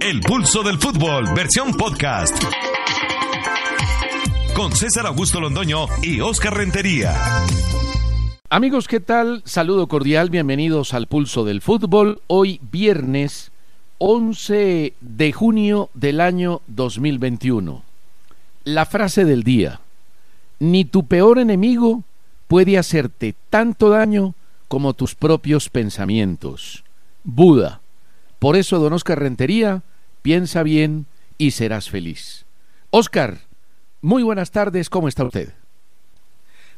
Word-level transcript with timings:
El 0.00 0.20
pulso 0.22 0.62
del 0.62 0.78
fútbol, 0.78 1.26
versión 1.34 1.74
podcast. 1.74 2.42
Con 4.56 4.72
César 4.72 5.04
Augusto 5.04 5.40
Londoño 5.40 5.88
y 6.02 6.20
Oscar 6.20 6.56
Rentería. 6.56 7.14
Amigos, 8.48 8.88
¿qué 8.88 9.00
tal? 9.00 9.42
Saludo 9.44 9.88
cordial, 9.88 10.30
bienvenidos 10.30 10.94
al 10.94 11.06
pulso 11.06 11.44
del 11.44 11.60
fútbol. 11.60 12.22
Hoy 12.28 12.60
viernes 12.72 13.52
11 13.98 14.94
de 15.02 15.32
junio 15.32 15.90
del 15.92 16.22
año 16.22 16.62
2021. 16.68 17.82
La 18.64 18.86
frase 18.86 19.26
del 19.26 19.42
día. 19.42 19.80
Ni 20.60 20.86
tu 20.86 21.06
peor 21.06 21.38
enemigo 21.38 22.04
puede 22.48 22.78
hacerte 22.78 23.34
tanto 23.50 23.90
daño 23.90 24.34
como 24.66 24.94
tus 24.94 25.14
propios 25.14 25.68
pensamientos. 25.68 26.84
Buda. 27.22 27.82
Por 28.38 28.56
eso, 28.56 28.78
don 28.78 28.94
Oscar 28.94 29.18
Rentería, 29.18 29.82
piensa 30.22 30.62
bien 30.62 31.06
y 31.38 31.52
serás 31.52 31.90
feliz. 31.90 32.44
Oscar, 32.90 33.38
muy 34.00 34.22
buenas 34.22 34.50
tardes, 34.50 34.90
¿cómo 34.90 35.08
está 35.08 35.24
usted? 35.24 35.52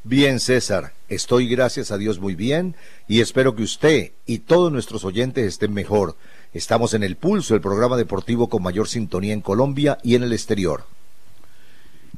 Bien, 0.05 0.41
César, 0.41 0.93
estoy 1.09 1.47
gracias 1.47 1.93
a 1.93 1.99
Dios 1.99 2.19
muy 2.19 2.35
bien 2.35 2.75
y 3.07 3.21
espero 3.21 3.55
que 3.55 3.63
usted 3.63 4.11
y 4.27 4.41
todos 4.41 4.73
nuestros 4.73 5.05
oyentes 5.05 5.47
estén 5.47 5.73
mejor. 5.73 6.17
Estamos 6.53 6.93
en 6.95 7.05
el 7.05 7.17
pulso, 7.17 7.55
el 7.55 7.61
programa 7.61 7.97
deportivo 7.97 8.49
con 8.49 8.65
mayor 8.65 8.89
sintonía 8.89 9.33
en 9.33 9.41
Colombia 9.41 9.99
y 10.03 10.17
en 10.17 10.25
el 10.25 10.33
exterior. 10.33 10.85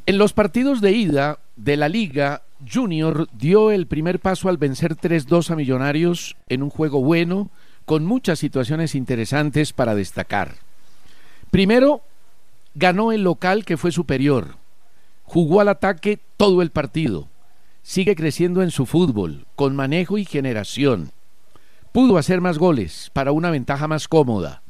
En 0.07 0.19
los 0.19 0.33
partidos 0.33 0.81
de 0.81 0.93
ida 0.93 1.39
de 1.57 1.77
la 1.77 1.89
Liga, 1.89 2.43
Junior 2.71 3.29
dio 3.33 3.71
el 3.71 3.87
primer 3.87 4.19
paso 4.19 4.49
al 4.49 4.59
vencer 4.59 4.97
3-2 4.97 5.51
a 5.51 5.57
Millonarios 5.57 6.37
en 6.49 6.63
un 6.63 6.71
juego 6.71 7.03
bueno, 7.03 7.51
con 7.85 8.05
muchas 8.05 8.39
situaciones 8.39 8.95
interesantes 8.95 9.73
para 9.73 9.95
destacar. 9.95 10.57
Primero, 11.55 12.03
ganó 12.75 13.13
el 13.13 13.23
local 13.23 13.65
que 13.65 13.77
fue 13.77 13.93
superior. 13.93 14.57
Jugó 15.23 15.61
al 15.61 15.69
ataque 15.69 16.19
todo 16.37 16.63
el 16.63 16.71
partido. 16.73 17.29
Sigue 17.85 18.17
creciendo 18.17 18.61
en 18.61 18.73
su 18.73 18.87
fútbol, 18.87 19.47
con 19.55 19.77
manejo 19.77 20.19
y 20.19 20.25
generación. 20.25 21.13
Pudo 21.93 22.19
hacer 22.19 22.41
más 22.41 22.59
goles 22.59 23.09
para 23.13 23.31
una 23.31 23.53
ventaja 23.53 23.87
más 23.87 24.09
cómoda, 24.09 24.63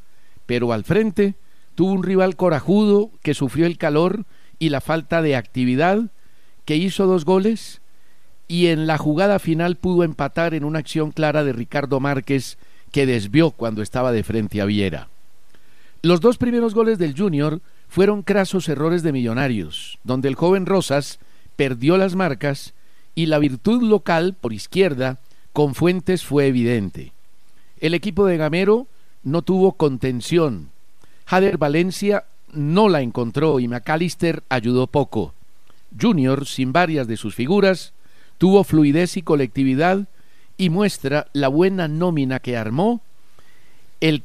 pero 0.45 0.75
al 0.75 0.85
frente 0.85 1.37
tuvo 1.75 1.93
un 1.93 2.03
rival 2.03 2.37
corajudo 2.37 3.11
que 3.23 3.33
sufrió 3.33 3.65
el 3.65 3.79
calor 3.79 4.27
y 4.59 4.69
la 4.69 4.83
falta 4.83 5.23
de 5.23 5.37
actividad, 5.37 6.11
que 6.67 6.77
hizo 6.77 7.07
dos 7.07 7.25
goles 7.25 7.81
y 8.47 8.67
en 8.67 8.87
la 8.87 8.99
jugada 8.99 9.39
final 9.39 9.77
pudo 9.77 10.05
empatar 10.05 10.53
en 10.53 10.65
una 10.65 10.81
acción 10.81 11.13
clara 11.13 11.45
de 11.45 11.55
Ricardo 11.55 11.99
Márquez 11.99 12.59
que 12.93 13.07
desvió 13.07 13.53
cuando 13.53 13.81
estaba 13.81 14.13
de 14.13 14.23
frente 14.23 14.61
a 14.61 14.67
Viera. 14.67 15.09
Los 16.05 16.21
dos 16.21 16.37
primeros 16.37 16.75
goles 16.75 16.99
del 16.99 17.17
Junior 17.17 17.63
fueron 17.89 18.21
crasos 18.21 18.69
errores 18.69 19.03
de 19.03 19.11
Millonarios, 19.11 19.99
donde 20.05 20.29
el 20.29 20.35
joven 20.35 20.67
Rosas 20.67 21.19
perdió 21.57 21.97
las 21.97 22.15
marcas 22.15 22.75
y 23.15 23.25
la 23.25 23.39
virtud 23.39 23.83
local 23.83 24.37
por 24.39 24.53
izquierda 24.53 25.19
con 25.55 25.75
Fuentes 25.75 26.23
fue 26.23 26.47
evidente. 26.47 27.15
El 27.81 27.95
equipo 27.95 28.27
de 28.27 28.37
Gamero 28.37 28.87
no 29.23 29.41
tuvo 29.41 29.73
contención. 29.73 30.69
Jader 31.25 31.57
Valencia 31.57 32.25
no 32.53 32.91
la 32.91 33.01
encontró 33.01 33.59
y 33.59 33.67
McAllister 33.67 34.43
ayudó 34.51 34.87
poco. 34.89 35.33
Junior, 35.99 36.45
sin 36.45 36.75
varias 36.75 37.07
de 37.07 37.17
sus 37.17 37.35
figuras, 37.35 37.95
tuvo 38.37 38.63
fluidez 38.65 39.17
y 39.17 39.23
colectividad 39.23 40.07
y 40.59 40.69
muestra 40.69 41.29
la 41.33 41.49
buena 41.49 41.89
nómina 41.89 42.41
que 42.41 42.59
armó 42.59 43.01
el 44.03 44.21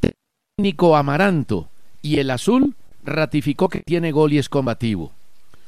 técnico 0.60 0.98
Amaranto 0.98 1.70
y 2.02 2.20
el 2.20 2.30
azul 2.32 2.76
ratificó 3.06 3.70
que 3.70 3.80
tiene 3.80 4.12
gol 4.12 4.34
y 4.34 4.40
es 4.40 4.50
combativo. 4.50 5.14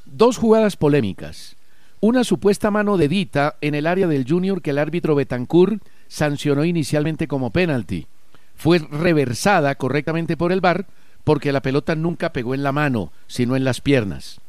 Dos 0.04 0.36
jugadas 0.36 0.76
polémicas. 0.76 1.56
Una 2.02 2.26
supuesta 2.26 2.72
mano 2.72 2.98
de 2.98 3.08
Dita 3.08 3.56
en 3.62 3.74
el 3.74 3.88
área 3.88 4.08
del 4.08 4.26
Junior 4.28 4.62
que 4.62 4.72
el 4.72 4.80
árbitro 4.80 5.16
Betancourt 5.16 5.82
sancionó 6.10 6.66
inicialmente 6.66 7.30
como 7.30 7.52
penalti. 7.52 8.08
Fue 8.54 8.80
reversada 8.80 9.76
correctamente 9.76 10.36
por 10.36 10.52
el 10.52 10.60
VAR 10.60 10.88
porque 11.24 11.54
la 11.54 11.62
pelota 11.62 11.96
nunca 11.96 12.34
pegó 12.34 12.54
en 12.54 12.64
la 12.64 12.74
mano, 12.74 13.14
sino 13.28 13.56
en 13.56 13.64
las 13.64 13.80
piernas. 13.80 14.42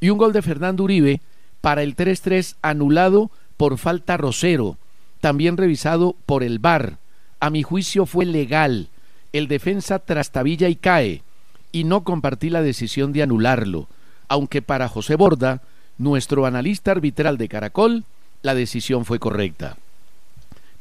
Y 0.00 0.10
un 0.10 0.18
gol 0.18 0.32
de 0.32 0.42
Fernando 0.42 0.82
Uribe 0.82 1.20
para 1.60 1.84
el 1.84 1.94
3-3 1.94 2.56
anulado 2.62 3.30
por 3.56 3.78
falta 3.78 4.16
Rosero, 4.16 4.76
también 5.20 5.56
revisado 5.56 6.16
por 6.26 6.42
el 6.42 6.58
VAR. 6.58 6.98
A 7.38 7.48
mi 7.48 7.62
juicio 7.62 8.06
fue 8.06 8.24
legal. 8.24 8.88
El 9.34 9.48
defensa 9.48 9.98
trastabilla 9.98 10.68
y 10.68 10.76
cae, 10.76 11.24
y 11.72 11.82
no 11.82 12.04
compartí 12.04 12.50
la 12.50 12.62
decisión 12.62 13.12
de 13.12 13.24
anularlo, 13.24 13.88
aunque 14.28 14.62
para 14.62 14.86
José 14.86 15.16
Borda, 15.16 15.60
nuestro 15.98 16.46
analista 16.46 16.92
arbitral 16.92 17.36
de 17.36 17.48
Caracol, 17.48 18.04
la 18.42 18.54
decisión 18.54 19.04
fue 19.04 19.18
correcta. 19.18 19.76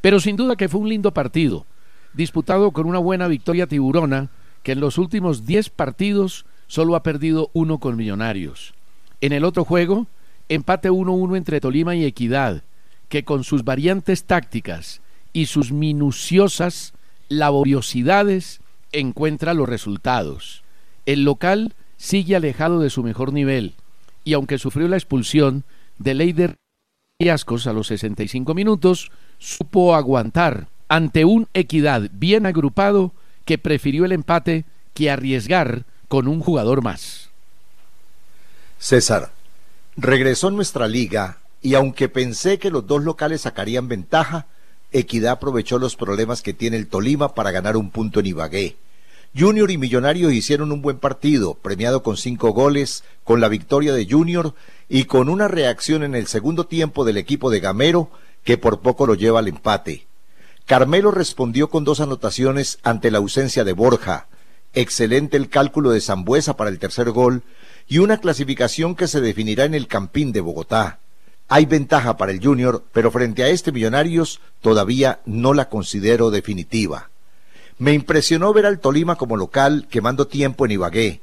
Pero 0.01 0.19
sin 0.19 0.35
duda 0.35 0.55
que 0.55 0.69
fue 0.69 0.81
un 0.81 0.89
lindo 0.89 1.15
partido, 1.15 1.65
disputado 2.13 2.69
con 2.69 2.85
una 2.85 2.99
buena 2.99 3.27
victoria 3.27 3.65
tiburona, 3.65 4.29
que 4.61 4.73
en 4.73 4.81
los 4.81 4.99
últimos 4.99 5.47
10 5.47 5.71
partidos 5.71 6.45
solo 6.67 6.95
ha 6.95 7.01
perdido 7.01 7.49
uno 7.53 7.79
con 7.79 7.95
Millonarios. 7.95 8.75
En 9.19 9.33
el 9.33 9.45
otro 9.45 9.65
juego, 9.65 10.05
empate 10.47 10.91
1-1 10.91 11.37
entre 11.37 11.59
Tolima 11.59 11.95
y 11.95 12.05
Equidad, 12.05 12.61
que 13.09 13.23
con 13.23 13.45
sus 13.45 13.63
variantes 13.63 14.25
tácticas 14.25 15.01
y 15.33 15.47
sus 15.47 15.71
minuciosas 15.71 16.92
laboriosidades 17.39 18.61
encuentra 18.91 19.53
los 19.53 19.67
resultados. 19.67 20.63
El 21.05 21.23
local 21.23 21.73
sigue 21.97 22.35
alejado 22.35 22.79
de 22.79 22.89
su 22.89 23.03
mejor 23.03 23.33
nivel 23.33 23.75
y 24.23 24.33
aunque 24.33 24.57
sufrió 24.57 24.87
la 24.87 24.97
expulsión 24.97 25.63
de 25.97 26.13
Leider 26.13 26.55
Ascos 27.29 27.67
a 27.67 27.73
los 27.73 27.87
65 27.87 28.53
minutos, 28.53 29.11
supo 29.37 29.95
aguantar 29.95 30.67
ante 30.89 31.25
un 31.25 31.47
Equidad 31.53 32.09
bien 32.11 32.45
agrupado 32.45 33.13
que 33.45 33.57
prefirió 33.57 34.05
el 34.05 34.11
empate 34.11 34.65
que 34.93 35.09
arriesgar 35.09 35.85
con 36.07 36.27
un 36.27 36.39
jugador 36.39 36.83
más. 36.83 37.29
César, 38.77 39.31
regresó 39.95 40.51
nuestra 40.51 40.87
liga 40.87 41.37
y 41.61 41.75
aunque 41.75 42.09
pensé 42.09 42.59
que 42.59 42.69
los 42.69 42.85
dos 42.85 43.03
locales 43.03 43.41
sacarían 43.41 43.87
ventaja, 43.87 44.47
Equidad 44.93 45.33
aprovechó 45.33 45.79
los 45.79 45.95
problemas 45.95 46.41
que 46.41 46.53
tiene 46.53 46.77
el 46.77 46.87
Tolima 46.87 47.33
para 47.33 47.51
ganar 47.51 47.75
un 47.75 47.89
punto 47.89 48.19
en 48.19 48.27
Ibagué. 48.27 48.77
Junior 49.35 49.71
y 49.71 49.79
Millonarios 49.79 50.31
hicieron 50.31 50.71
un 50.71 50.83
buen 50.83 50.99
partido, 50.99 51.55
premiado 51.55 52.03
con 52.03 52.17
cinco 52.17 52.51
goles, 52.51 53.03
con 53.23 53.41
la 53.41 53.49
victoria 53.49 53.91
de 53.93 54.07
Junior 54.07 54.53
y 54.87 55.05
con 55.05 55.27
una 55.27 55.47
reacción 55.47 56.03
en 56.03 56.13
el 56.13 56.27
segundo 56.27 56.67
tiempo 56.67 57.03
del 57.03 57.17
equipo 57.17 57.49
de 57.49 57.59
Gamero 57.59 58.11
que 58.43 58.59
por 58.59 58.81
poco 58.81 59.07
lo 59.07 59.15
lleva 59.15 59.39
al 59.39 59.47
empate. 59.47 60.05
Carmelo 60.65 61.09
respondió 61.09 61.69
con 61.69 61.83
dos 61.83 61.99
anotaciones 61.99 62.77
ante 62.83 63.09
la 63.09 63.17
ausencia 63.17 63.63
de 63.63 63.73
Borja. 63.73 64.27
Excelente 64.73 65.35
el 65.35 65.49
cálculo 65.49 65.89
de 65.89 66.01
Zambuesa 66.01 66.55
para 66.55 66.69
el 66.69 66.77
tercer 66.77 67.09
gol 67.09 67.41
y 67.87 67.97
una 67.97 68.19
clasificación 68.19 68.95
que 68.95 69.07
se 69.07 69.19
definirá 69.19 69.65
en 69.65 69.73
el 69.73 69.87
Campín 69.87 70.31
de 70.31 70.41
Bogotá. 70.41 70.99
Hay 71.49 71.65
ventaja 71.65 72.17
para 72.17 72.31
el 72.31 72.43
Junior, 72.43 72.83
pero 72.91 73.11
frente 73.11 73.43
a 73.43 73.49
este 73.49 73.71
Millonarios 73.71 74.39
todavía 74.61 75.19
no 75.25 75.53
la 75.53 75.69
considero 75.69 76.31
definitiva. 76.31 77.09
Me 77.77 77.93
impresionó 77.93 78.53
ver 78.53 78.65
al 78.65 78.79
Tolima 78.79 79.15
como 79.15 79.37
local 79.37 79.87
quemando 79.89 80.27
tiempo 80.27 80.65
en 80.65 80.71
Ibagué. 80.71 81.21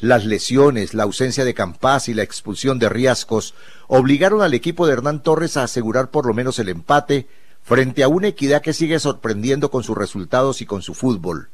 Las 0.00 0.24
lesiones, 0.24 0.94
la 0.94 1.04
ausencia 1.04 1.44
de 1.44 1.54
Campas 1.54 2.08
y 2.08 2.14
la 2.14 2.22
expulsión 2.22 2.78
de 2.78 2.88
Riascos 2.88 3.54
obligaron 3.86 4.42
al 4.42 4.54
equipo 4.54 4.86
de 4.86 4.94
Hernán 4.94 5.22
Torres 5.22 5.56
a 5.56 5.64
asegurar 5.64 6.10
por 6.10 6.26
lo 6.26 6.34
menos 6.34 6.58
el 6.58 6.68
empate 6.68 7.28
frente 7.62 8.02
a 8.02 8.08
una 8.08 8.28
equidad 8.28 8.62
que 8.62 8.72
sigue 8.72 8.98
sorprendiendo 8.98 9.70
con 9.70 9.84
sus 9.84 9.96
resultados 9.96 10.60
y 10.60 10.66
con 10.66 10.82
su 10.82 10.94
fútbol. 10.94 11.50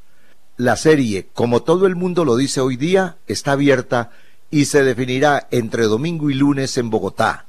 La 0.56 0.76
serie, 0.76 1.28
como 1.34 1.62
todo 1.62 1.86
el 1.86 1.94
mundo 1.94 2.24
lo 2.24 2.36
dice 2.36 2.60
hoy 2.60 2.76
día, 2.76 3.16
está 3.26 3.52
abierta 3.52 4.10
y 4.50 4.64
se 4.64 4.82
definirá 4.82 5.46
entre 5.50 5.84
domingo 5.84 6.30
y 6.30 6.34
lunes 6.34 6.78
en 6.78 6.90
Bogotá. 6.90 7.47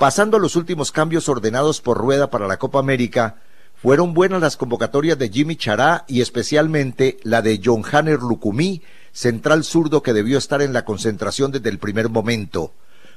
Pasando 0.00 0.38
a 0.38 0.40
los 0.40 0.56
últimos 0.56 0.92
cambios 0.92 1.28
ordenados 1.28 1.82
por 1.82 1.98
Rueda 1.98 2.30
para 2.30 2.48
la 2.48 2.58
Copa 2.58 2.78
América, 2.78 3.42
fueron 3.74 4.14
buenas 4.14 4.40
las 4.40 4.56
convocatorias 4.56 5.18
de 5.18 5.28
Jimmy 5.28 5.56
Chará 5.56 6.06
y 6.08 6.22
especialmente 6.22 7.18
la 7.22 7.42
de 7.42 7.60
John 7.62 7.82
Hanner 7.84 8.18
Lucumí, 8.20 8.82
central 9.12 9.62
zurdo 9.62 10.02
que 10.02 10.14
debió 10.14 10.38
estar 10.38 10.62
en 10.62 10.72
la 10.72 10.86
concentración 10.86 11.52
desde 11.52 11.68
el 11.68 11.78
primer 11.78 12.08
momento. 12.08 12.72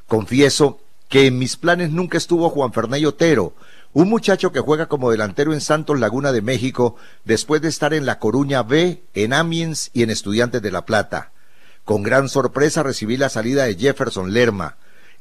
Confieso 0.07 0.81
que 1.07 1.25
en 1.25 1.39
mis 1.39 1.55
planes 1.55 1.89
nunca 1.89 2.17
estuvo 2.17 2.49
Juan 2.49 2.73
Ferney 2.73 3.05
Otero, 3.05 3.53
un 3.93 4.09
muchacho 4.09 4.51
que 4.51 4.59
juega 4.59 4.87
como 4.87 5.09
delantero 5.09 5.53
en 5.53 5.61
Santos 5.61 6.01
Laguna 6.01 6.33
de 6.33 6.41
México 6.41 6.97
después 7.23 7.61
de 7.61 7.69
estar 7.69 7.93
en 7.93 8.05
La 8.05 8.19
Coruña 8.19 8.61
B, 8.61 9.03
en 9.13 9.31
Amiens 9.31 9.89
y 9.93 10.03
en 10.03 10.09
Estudiantes 10.09 10.61
de 10.61 10.71
La 10.71 10.83
Plata. 10.83 11.31
Con 11.85 12.03
gran 12.03 12.27
sorpresa 12.27 12.83
recibí 12.83 13.15
la 13.15 13.29
salida 13.29 13.63
de 13.63 13.75
Jefferson 13.75 14.33
Lerma. 14.33 14.75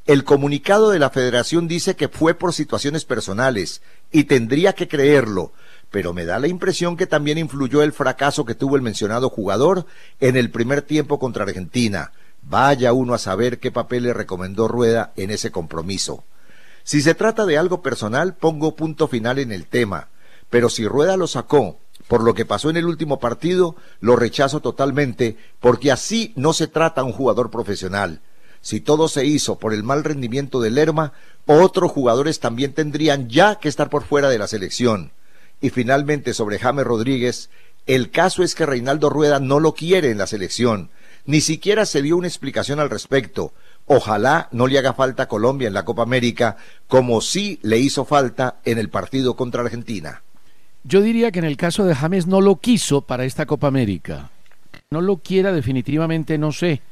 El 0.05 0.25
comunicado 0.25 0.91
de 0.91 0.99
la 0.99 1.11
federación 1.11 1.69
dice 1.69 1.95
que 1.95 2.09
fue 2.09 2.35
por 2.35 2.53
situaciones 2.53 3.05
personales 3.05 3.83
y 4.11 4.25
tendría 4.25 4.73
que 4.73 4.89
creerlo, 4.89 5.53
pero 5.93 6.13
me 6.13 6.25
da 6.25 6.41
la 6.41 6.49
impresión 6.49 6.97
que 6.97 7.07
también 7.07 7.39
influyó 7.39 7.83
el 7.83 7.93
fracaso 7.93 8.45
que 8.45 8.57
tuvo 8.57 8.75
el 8.75 8.83
mencionado 8.83 9.31
jugador 9.31 9.87
en 10.19 10.37
el 10.37 10.51
primer 10.51 10.83
tiempo 10.83 11.21
contra 11.21 11.45
Argentina. 11.45 12.11
Vaya 12.43 12.93
uno 12.93 13.15
a 13.15 13.19
saber 13.19 13.61
qué 13.61 13.71
papel 13.71 14.03
le 14.03 14.13
recomendó 14.13 14.67
Rueda 14.67 15.13
en 15.15 15.31
ese 15.31 15.53
compromiso. 15.53 16.25
Si 16.83 17.01
se 17.01 17.15
trata 17.15 17.47
de 17.47 17.57
algo 17.57 17.81
personal, 17.81 18.35
pongo 18.35 18.75
punto 18.75 19.07
final 19.07 19.39
en 19.39 19.53
el 19.53 19.67
tema, 19.67 20.09
pero 20.51 20.69
si 20.69 20.85
Rueda 20.85 21.17
lo 21.17 21.29
sacó 21.29 21.79
por 22.09 22.25
lo 22.25 22.35
que 22.35 22.45
pasó 22.45 22.71
en 22.71 22.77
el 22.77 22.87
último 22.87 23.21
partido, 23.21 23.77
lo 24.01 24.17
rechazo 24.17 24.59
totalmente, 24.59 25.37
porque 25.61 25.93
así 25.93 26.33
no 26.35 26.53
se 26.53 26.67
trata 26.67 27.05
un 27.05 27.13
jugador 27.13 27.53
profesional. 27.53 28.21
Si 28.63 28.81
todo 28.81 29.09
se 29.09 29.27
hizo 29.27 29.59
por 29.59 29.75
el 29.75 29.83
mal 29.83 30.05
rendimiento 30.05 30.61
de 30.61 30.71
Lerma, 30.71 31.13
otros 31.47 31.91
jugadores 31.91 32.41
también 32.41 32.73
tendrían 32.73 33.29
ya 33.29 33.57
que 33.57 33.69
estar 33.69 33.91
por 33.91 34.05
fuera 34.05 34.31
de 34.31 34.39
la 34.39 34.47
selección. 34.47 35.11
Y 35.61 35.71
finalmente 35.71 36.33
sobre 36.33 36.59
James 36.59 36.87
Rodríguez, 36.87 37.51
el 37.87 38.11
caso 38.11 38.45
es 38.45 38.55
que 38.55 38.65
Reinaldo 38.65 39.11
Rueda 39.11 39.41
no 39.41 39.59
lo 39.59 39.75
quiere 39.75 40.11
en 40.11 40.19
la 40.19 40.29
selección. 40.29 40.91
Ni 41.27 41.41
siquiera 41.41 41.87
se 41.87 42.03
dio 42.03 42.17
una 42.17 42.29
explicación 42.29 42.79
al 42.79 42.91
respecto. 42.91 43.53
Ojalá 43.87 44.49
no 44.53 44.69
le 44.69 44.79
haga 44.79 44.93
falta 44.93 45.25
a 45.25 45.29
Colombia 45.29 45.67
en 45.67 45.75
la 45.75 45.85
Copa 45.85 46.03
América, 46.03 46.57
como 46.87 47.21
sí 47.21 47.59
le 47.63 47.79
hizo 47.79 48.05
falta 48.05 48.61
en 48.65 48.79
el 48.79 48.89
partido 48.89 49.35
contra 49.35 49.63
Argentina. 49.63 50.23
Yo 50.85 51.01
diría 51.01 51.33
que 51.33 51.41
en 51.41 51.45
el 51.45 51.57
caso 51.57 51.85
de 51.85 51.95
James 51.95 52.27
no 52.27 52.41
lo 52.41 52.57
quiso 52.57 53.03
para 53.03 53.25
esta 53.25 53.47
Copa 53.47 53.67
América. 53.67 54.31
No 54.91 55.01
lo 55.01 55.19
quiera 55.19 55.53
definitivamente, 55.53 56.39
no 56.39 56.53
sé, 56.53 56.83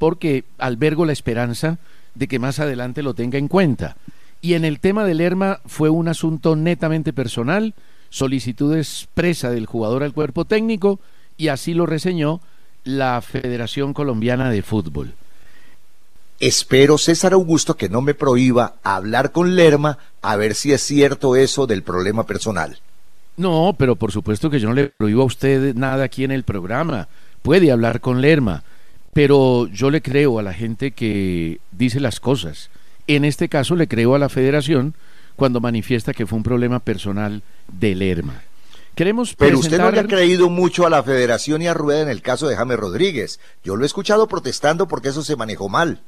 porque 0.00 0.44
albergo 0.56 1.04
la 1.04 1.12
esperanza 1.12 1.78
de 2.14 2.26
que 2.26 2.38
más 2.38 2.58
adelante 2.58 3.02
lo 3.02 3.12
tenga 3.12 3.36
en 3.38 3.48
cuenta. 3.48 3.98
Y 4.40 4.54
en 4.54 4.64
el 4.64 4.80
tema 4.80 5.04
de 5.04 5.12
Lerma 5.12 5.60
fue 5.66 5.90
un 5.90 6.08
asunto 6.08 6.56
netamente 6.56 7.12
personal, 7.12 7.74
solicitud 8.08 8.74
expresa 8.74 9.50
del 9.50 9.66
jugador 9.66 10.02
al 10.02 10.14
cuerpo 10.14 10.46
técnico 10.46 11.00
y 11.36 11.48
así 11.48 11.74
lo 11.74 11.84
reseñó 11.84 12.40
la 12.82 13.20
Federación 13.20 13.92
Colombiana 13.92 14.50
de 14.50 14.62
Fútbol. 14.62 15.12
Espero, 16.40 16.96
César 16.96 17.34
Augusto, 17.34 17.76
que 17.76 17.90
no 17.90 18.00
me 18.00 18.14
prohíba 18.14 18.76
hablar 18.82 19.32
con 19.32 19.54
Lerma 19.54 19.98
a 20.22 20.36
ver 20.36 20.54
si 20.54 20.72
es 20.72 20.80
cierto 20.80 21.36
eso 21.36 21.66
del 21.66 21.82
problema 21.82 22.24
personal. 22.24 22.78
No, 23.36 23.74
pero 23.78 23.96
por 23.96 24.12
supuesto 24.12 24.48
que 24.48 24.60
yo 24.60 24.70
no 24.70 24.74
le 24.74 24.86
prohíbo 24.86 25.20
a 25.20 25.26
usted 25.26 25.74
nada 25.74 26.04
aquí 26.04 26.24
en 26.24 26.30
el 26.30 26.44
programa. 26.44 27.08
Puede 27.42 27.70
hablar 27.70 28.00
con 28.00 28.22
Lerma, 28.22 28.64
pero 29.12 29.66
yo 29.68 29.90
le 29.90 30.02
creo 30.02 30.38
a 30.38 30.42
la 30.42 30.52
gente 30.52 30.92
que 30.92 31.60
dice 31.72 32.00
las 32.00 32.20
cosas. 32.20 32.70
En 33.06 33.24
este 33.24 33.48
caso 33.48 33.74
le 33.74 33.88
creo 33.88 34.14
a 34.14 34.18
la 34.18 34.28
federación 34.28 34.94
cuando 35.36 35.60
manifiesta 35.60 36.12
que 36.12 36.26
fue 36.26 36.36
un 36.36 36.42
problema 36.42 36.80
personal 36.80 37.42
de 37.68 37.94
Lerma. 37.94 38.42
Queremos 38.94 39.34
Pero 39.36 39.58
usted 39.58 39.78
no 39.78 39.90
le 39.90 40.00
ha 40.00 40.06
creído 40.06 40.50
mucho 40.50 40.86
a 40.86 40.90
la 40.90 41.02
federación 41.02 41.62
y 41.62 41.68
a 41.68 41.74
Rueda 41.74 42.02
en 42.02 42.08
el 42.08 42.22
caso 42.22 42.48
de 42.48 42.56
James 42.56 42.78
Rodríguez. 42.78 43.40
Yo 43.64 43.76
lo 43.76 43.84
he 43.84 43.86
escuchado 43.86 44.28
protestando 44.28 44.88
porque 44.88 45.08
eso 45.08 45.22
se 45.22 45.36
manejó 45.36 45.68
mal. 45.68 46.02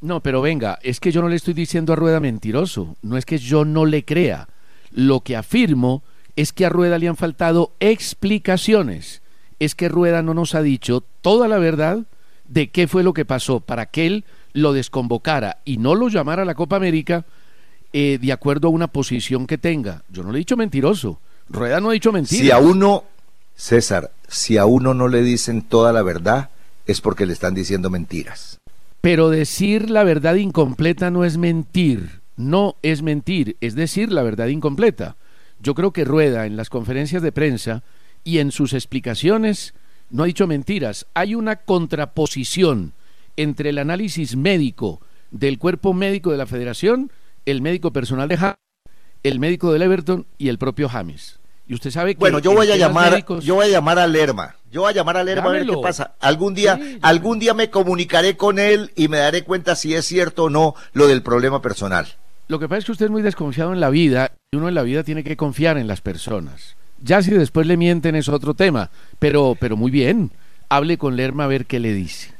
No, 0.00 0.20
pero 0.20 0.40
venga, 0.40 0.78
es 0.82 0.98
que 1.00 1.12
yo 1.12 1.20
no 1.20 1.28
le 1.28 1.36
estoy 1.36 1.52
diciendo 1.52 1.92
a 1.92 1.96
Rueda 1.96 2.20
mentiroso, 2.20 2.96
no 3.02 3.18
es 3.18 3.26
que 3.26 3.36
yo 3.36 3.66
no 3.66 3.84
le 3.84 4.04
crea. 4.04 4.48
Lo 4.90 5.20
que 5.20 5.36
afirmo 5.36 6.02
es 6.36 6.52
que 6.52 6.64
a 6.64 6.70
Rueda 6.70 6.98
le 6.98 7.08
han 7.08 7.16
faltado 7.16 7.72
explicaciones. 7.80 9.20
Es 9.58 9.74
que 9.74 9.90
Rueda 9.90 10.22
no 10.22 10.32
nos 10.32 10.54
ha 10.54 10.62
dicho 10.62 11.04
toda 11.20 11.48
la 11.48 11.58
verdad 11.58 12.06
de 12.50 12.68
qué 12.68 12.88
fue 12.88 13.02
lo 13.02 13.14
que 13.14 13.24
pasó 13.24 13.60
para 13.60 13.86
que 13.86 14.06
él 14.06 14.24
lo 14.52 14.72
desconvocara 14.72 15.58
y 15.64 15.78
no 15.78 15.94
lo 15.94 16.08
llamara 16.08 16.42
a 16.42 16.44
la 16.44 16.56
Copa 16.56 16.76
América 16.76 17.24
eh, 17.92 18.18
de 18.20 18.32
acuerdo 18.32 18.68
a 18.68 18.72
una 18.72 18.88
posición 18.88 19.46
que 19.46 19.56
tenga. 19.56 20.02
Yo 20.10 20.22
no 20.22 20.32
le 20.32 20.38
he 20.38 20.40
dicho 20.40 20.56
mentiroso. 20.56 21.20
Rueda 21.48 21.80
no 21.80 21.90
ha 21.90 21.92
dicho 21.92 22.12
mentiras. 22.12 22.44
Si 22.44 22.50
a 22.50 22.58
uno, 22.58 23.04
César, 23.54 24.10
si 24.28 24.58
a 24.58 24.66
uno 24.66 24.94
no 24.94 25.08
le 25.08 25.22
dicen 25.22 25.62
toda 25.62 25.92
la 25.92 26.02
verdad, 26.02 26.50
es 26.86 27.00
porque 27.00 27.24
le 27.24 27.32
están 27.32 27.54
diciendo 27.54 27.88
mentiras. 27.88 28.58
Pero 29.00 29.30
decir 29.30 29.88
la 29.88 30.02
verdad 30.02 30.34
incompleta 30.34 31.10
no 31.10 31.24
es 31.24 31.38
mentir, 31.38 32.20
no 32.36 32.76
es 32.82 33.02
mentir, 33.02 33.56
es 33.60 33.76
decir 33.76 34.12
la 34.12 34.24
verdad 34.24 34.48
incompleta. 34.48 35.16
Yo 35.60 35.74
creo 35.74 35.92
que 35.92 36.04
Rueda 36.04 36.46
en 36.46 36.56
las 36.56 36.68
conferencias 36.68 37.22
de 37.22 37.32
prensa 37.32 37.84
y 38.24 38.38
en 38.38 38.50
sus 38.50 38.72
explicaciones 38.72 39.72
no 40.10 40.22
ha 40.22 40.26
dicho 40.26 40.46
mentiras. 40.46 41.06
Hay 41.14 41.34
una 41.34 41.56
contraposición 41.56 42.92
entre 43.36 43.70
el 43.70 43.78
análisis 43.78 44.36
médico 44.36 45.00
del 45.30 45.58
cuerpo 45.58 45.94
médico 45.94 46.30
de 46.30 46.38
la 46.38 46.46
federación, 46.46 47.10
el 47.46 47.62
médico 47.62 47.92
personal 47.92 48.28
de 48.28 48.36
James, 48.36 48.56
el 49.22 49.38
médico 49.38 49.72
del 49.72 49.82
Everton 49.82 50.26
y 50.38 50.48
el 50.48 50.58
propio 50.58 50.88
James. 50.88 51.38
Y 51.66 51.74
usted 51.74 51.92
sabe 51.92 52.14
que 52.14 52.18
bueno, 52.18 52.40
yo 52.40 52.52
voy 52.52 52.70
a 52.70 52.76
llamar, 52.76 53.24
yo 53.40 53.54
voy 53.54 53.66
a 53.66 53.68
llamar 53.68 53.98
a 54.00 54.06
Lerma. 54.08 54.56
Yo 54.72 54.82
voy 54.82 54.90
a 54.90 54.94
llamar 54.94 55.16
a 55.16 55.24
Lerma 55.24 55.50
a 55.50 55.52
ver 55.52 55.66
qué 55.66 55.76
pasa. 55.80 56.14
Algún 56.18 56.52
día, 56.52 56.80
algún 57.00 57.38
día 57.38 57.54
me 57.54 57.70
comunicaré 57.70 58.36
con 58.36 58.58
él 58.58 58.90
y 58.96 59.06
me 59.06 59.18
daré 59.18 59.44
cuenta 59.44 59.76
si 59.76 59.94
es 59.94 60.04
cierto 60.04 60.44
o 60.44 60.50
no 60.50 60.74
lo 60.92 61.06
del 61.06 61.22
problema 61.22 61.62
personal. 61.62 62.08
Lo 62.48 62.58
que 62.58 62.68
pasa 62.68 62.78
es 62.78 62.84
que 62.86 62.92
usted 62.92 63.04
es 63.04 63.10
muy 63.12 63.22
desconfiado 63.22 63.72
en 63.72 63.78
la 63.78 63.90
vida 63.90 64.32
y 64.50 64.56
uno 64.56 64.68
en 64.68 64.74
la 64.74 64.82
vida 64.82 65.04
tiene 65.04 65.22
que 65.22 65.36
confiar 65.36 65.78
en 65.78 65.86
las 65.86 66.00
personas. 66.00 66.76
Ya 67.02 67.22
si 67.22 67.30
después 67.30 67.66
le 67.66 67.76
mienten 67.76 68.14
es 68.14 68.28
otro 68.28 68.54
tema, 68.54 68.90
pero, 69.18 69.56
pero 69.58 69.76
muy 69.76 69.90
bien. 69.90 70.30
Hable 70.68 70.98
con 70.98 71.16
Lerma 71.16 71.44
a 71.44 71.48
ver 71.48 71.66
qué 71.66 71.80
le 71.80 71.92
dice. 71.92 72.32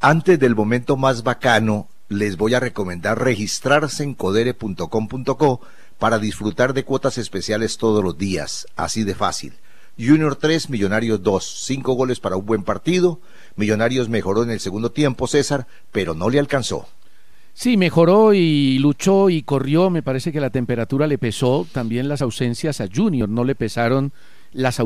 Antes 0.00 0.38
del 0.38 0.54
momento 0.54 0.96
más 0.96 1.22
bacano, 1.22 1.88
les 2.08 2.36
voy 2.36 2.54
a 2.54 2.60
recomendar 2.60 3.22
registrarse 3.22 4.02
en 4.02 4.14
codere.com.co 4.14 5.60
para 5.98 6.18
disfrutar 6.18 6.74
de 6.74 6.84
cuotas 6.84 7.18
especiales 7.18 7.76
todos 7.78 8.04
los 8.04 8.16
días, 8.16 8.66
así 8.76 9.04
de 9.04 9.14
fácil. 9.14 9.54
Junior 9.98 10.36
3, 10.36 10.70
Millonarios 10.70 11.22
2, 11.24 11.64
cinco 11.64 11.94
goles 11.94 12.20
para 12.20 12.36
un 12.36 12.46
buen 12.46 12.62
partido. 12.62 13.20
Millonarios 13.56 14.08
mejoró 14.08 14.44
en 14.44 14.50
el 14.50 14.60
segundo 14.60 14.92
tiempo, 14.92 15.26
César, 15.26 15.66
pero 15.90 16.14
no 16.14 16.30
le 16.30 16.38
alcanzó. 16.38 16.88
Sí, 17.58 17.76
mejoró 17.76 18.34
y 18.34 18.78
luchó 18.78 19.30
y 19.30 19.42
corrió. 19.42 19.90
Me 19.90 20.04
parece 20.04 20.30
que 20.30 20.38
la 20.38 20.50
temperatura 20.50 21.08
le 21.08 21.18
pesó. 21.18 21.66
También 21.72 22.08
las 22.08 22.22
ausencias 22.22 22.80
a 22.80 22.86
Junior 22.86 23.28
no 23.28 23.42
le 23.42 23.56
pesaron 23.56 24.12
las, 24.52 24.80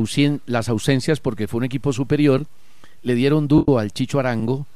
las 0.47 0.69
ausencias 0.71 1.21
porque 1.21 1.49
fue 1.49 1.59
un 1.59 1.65
equipo 1.65 1.93
superior. 1.93 2.47
Le 3.03 3.15
dieron 3.15 3.47
duro 3.47 3.79
al 3.79 3.93
Chicho 3.93 4.19
Arango 4.19 4.67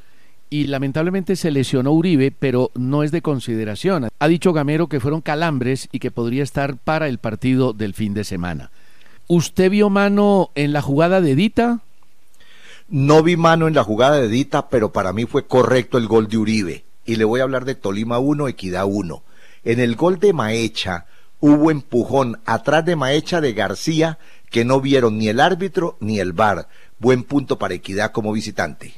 y 0.50 0.66
lamentablemente 0.66 1.36
se 1.36 1.50
lesionó 1.50 1.92
Uribe, 1.92 2.34
pero 2.38 2.70
no 2.74 3.02
es 3.02 3.12
de 3.12 3.22
consideración. 3.22 4.08
Ha 4.18 4.28
dicho 4.28 4.52
Gamero 4.52 4.88
que 4.88 5.00
fueron 5.00 5.22
calambres 5.22 5.88
y 5.90 5.98
que 5.98 6.10
podría 6.10 6.42
estar 6.42 6.76
para 6.76 7.08
el 7.08 7.16
partido 7.16 7.72
del 7.72 7.94
fin 7.94 8.12
de 8.12 8.24
semana. 8.24 8.70
¿Usted 9.26 9.70
vio 9.70 9.88
mano 9.88 10.50
en 10.54 10.74
la 10.74 10.82
jugada 10.82 11.22
de 11.22 11.34
Dita? 11.34 11.80
No 12.90 13.22
vi 13.22 13.38
mano 13.38 13.68
en 13.68 13.74
la 13.74 13.84
jugada 13.84 14.16
de 14.16 14.28
Dita, 14.28 14.68
pero 14.68 14.92
para 14.92 15.14
mí 15.14 15.24
fue 15.24 15.46
correcto 15.46 15.96
el 15.96 16.08
gol 16.08 16.28
de 16.28 16.36
Uribe. 16.36 16.85
Y 17.06 17.16
le 17.16 17.24
voy 17.24 17.40
a 17.40 17.44
hablar 17.44 17.64
de 17.64 17.76
Tolima 17.76 18.18
1, 18.18 18.48
Equidad 18.48 18.84
1. 18.86 19.22
En 19.64 19.80
el 19.80 19.96
gol 19.96 20.18
de 20.18 20.32
Maecha 20.32 21.06
hubo 21.40 21.70
empujón 21.70 22.40
atrás 22.44 22.84
de 22.84 22.96
Maecha 22.96 23.40
de 23.40 23.52
García 23.52 24.18
que 24.50 24.64
no 24.64 24.80
vieron 24.80 25.18
ni 25.18 25.28
el 25.28 25.40
árbitro 25.40 25.96
ni 26.00 26.18
el 26.18 26.32
VAR. 26.32 26.68
Buen 26.98 27.22
punto 27.22 27.58
para 27.58 27.74
Equidad 27.74 28.12
como 28.12 28.32
visitante. 28.32 28.94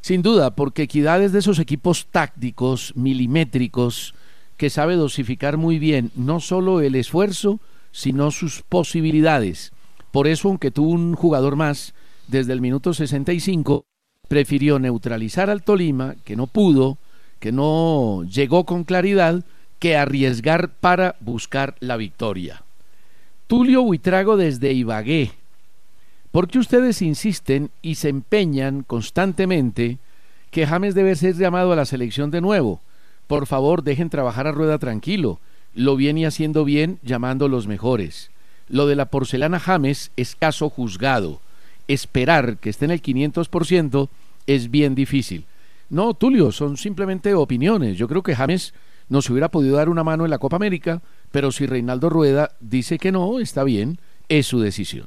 Sin 0.00 0.22
duda, 0.22 0.54
porque 0.54 0.82
Equidad 0.82 1.22
es 1.22 1.32
de 1.32 1.38
esos 1.38 1.58
equipos 1.58 2.06
tácticos, 2.10 2.92
milimétricos, 2.96 4.14
que 4.56 4.70
sabe 4.70 4.96
dosificar 4.96 5.56
muy 5.56 5.78
bien 5.78 6.10
no 6.14 6.40
solo 6.40 6.80
el 6.80 6.94
esfuerzo, 6.94 7.60
sino 7.92 8.30
sus 8.30 8.62
posibilidades. 8.62 9.72
Por 10.10 10.26
eso, 10.26 10.48
aunque 10.48 10.70
tuvo 10.70 10.90
un 10.90 11.14
jugador 11.14 11.56
más 11.56 11.94
desde 12.28 12.52
el 12.52 12.60
minuto 12.60 12.94
65, 12.94 13.86
prefirió 14.28 14.78
neutralizar 14.78 15.50
al 15.50 15.62
Tolima, 15.62 16.16
que 16.24 16.36
no 16.36 16.46
pudo, 16.46 16.98
que 17.44 17.52
no 17.52 18.24
llegó 18.24 18.64
con 18.64 18.84
claridad, 18.84 19.44
que 19.78 19.98
arriesgar 19.98 20.70
para 20.70 21.16
buscar 21.20 21.74
la 21.78 21.98
victoria. 21.98 22.62
Tulio 23.48 23.82
Huitrago 23.82 24.38
desde 24.38 24.72
Ibagué. 24.72 25.32
¿Por 26.32 26.48
qué 26.48 26.58
ustedes 26.58 27.02
insisten 27.02 27.70
y 27.82 27.96
se 27.96 28.08
empeñan 28.08 28.82
constantemente 28.82 29.98
que 30.50 30.66
James 30.66 30.94
debe 30.94 31.16
ser 31.16 31.34
llamado 31.34 31.70
a 31.70 31.76
la 31.76 31.84
selección 31.84 32.30
de 32.30 32.40
nuevo? 32.40 32.80
Por 33.26 33.44
favor, 33.44 33.82
dejen 33.82 34.08
trabajar 34.08 34.46
a 34.46 34.52
rueda 34.52 34.78
tranquilo. 34.78 35.38
Lo 35.74 35.96
viene 35.96 36.26
haciendo 36.26 36.64
bien 36.64 36.98
llamando 37.02 37.48
los 37.48 37.66
mejores. 37.66 38.30
Lo 38.70 38.86
de 38.86 38.96
la 38.96 39.10
porcelana 39.10 39.60
James 39.60 40.12
es 40.16 40.34
caso 40.34 40.70
juzgado. 40.70 41.42
Esperar 41.88 42.56
que 42.56 42.70
esté 42.70 42.86
en 42.86 42.92
el 42.92 43.02
500% 43.02 44.08
es 44.46 44.70
bien 44.70 44.94
difícil. 44.94 45.44
No, 45.94 46.12
Tulio, 46.12 46.50
son 46.50 46.76
simplemente 46.76 47.34
opiniones. 47.34 47.96
Yo 47.96 48.08
creo 48.08 48.24
que 48.24 48.34
James 48.34 48.74
nos 49.08 49.30
hubiera 49.30 49.52
podido 49.52 49.76
dar 49.76 49.88
una 49.88 50.02
mano 50.02 50.24
en 50.24 50.30
la 50.32 50.38
Copa 50.38 50.56
América, 50.56 51.02
pero 51.30 51.52
si 51.52 51.66
Reinaldo 51.66 52.10
Rueda 52.10 52.56
dice 52.58 52.98
que 52.98 53.12
no, 53.12 53.38
está 53.38 53.62
bien, 53.62 54.00
es 54.28 54.48
su 54.48 54.58
decisión. 54.58 55.06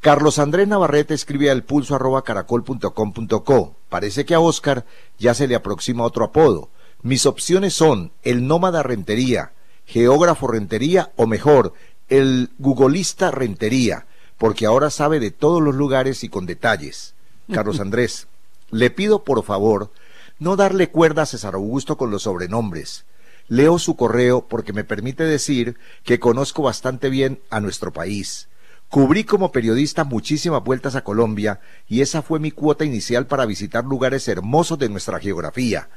Carlos 0.00 0.38
Andrés 0.38 0.66
Navarrete 0.66 1.12
escribe 1.12 1.50
al 1.50 1.62
pulso 1.62 1.94
arroba 1.94 2.24
caracol.com.co. 2.24 3.76
Parece 3.90 4.24
que 4.24 4.32
a 4.32 4.40
Oscar 4.40 4.86
ya 5.18 5.34
se 5.34 5.46
le 5.46 5.56
aproxima 5.56 6.04
otro 6.04 6.24
apodo. 6.24 6.70
Mis 7.02 7.26
opciones 7.26 7.74
son 7.74 8.10
el 8.22 8.46
nómada 8.46 8.82
rentería, 8.82 9.52
geógrafo 9.84 10.46
rentería 10.46 11.12
o 11.16 11.26
mejor, 11.26 11.74
el 12.08 12.48
googleista 12.58 13.30
rentería, 13.30 14.06
porque 14.38 14.64
ahora 14.64 14.88
sabe 14.88 15.20
de 15.20 15.32
todos 15.32 15.60
los 15.60 15.74
lugares 15.74 16.24
y 16.24 16.30
con 16.30 16.46
detalles. 16.46 17.14
Carlos 17.52 17.78
Andrés, 17.80 18.26
le 18.70 18.88
pido 18.88 19.22
por 19.22 19.44
favor 19.44 19.90
no 20.38 20.56
darle 20.56 20.90
cuerda 20.90 21.22
a 21.22 21.26
César 21.26 21.54
Augusto 21.54 21.96
con 21.96 22.10
los 22.10 22.22
sobrenombres. 22.22 23.04
Leo 23.48 23.78
su 23.78 23.96
correo 23.96 24.46
porque 24.48 24.72
me 24.72 24.84
permite 24.84 25.24
decir 25.24 25.76
que 26.02 26.18
conozco 26.18 26.62
bastante 26.62 27.10
bien 27.10 27.40
a 27.50 27.60
nuestro 27.60 27.92
país. 27.92 28.48
Cubrí 28.88 29.24
como 29.24 29.52
periodista 29.52 30.04
muchísimas 30.04 30.62
vueltas 30.62 30.94
a 30.94 31.04
Colombia 31.04 31.60
y 31.88 32.00
esa 32.00 32.22
fue 32.22 32.38
mi 32.38 32.50
cuota 32.50 32.84
inicial 32.84 33.26
para 33.26 33.44
visitar 33.44 33.84
lugares 33.84 34.28
hermosos 34.28 34.78
de 34.78 34.88
nuestra 34.88 35.18
geografía. 35.18 35.88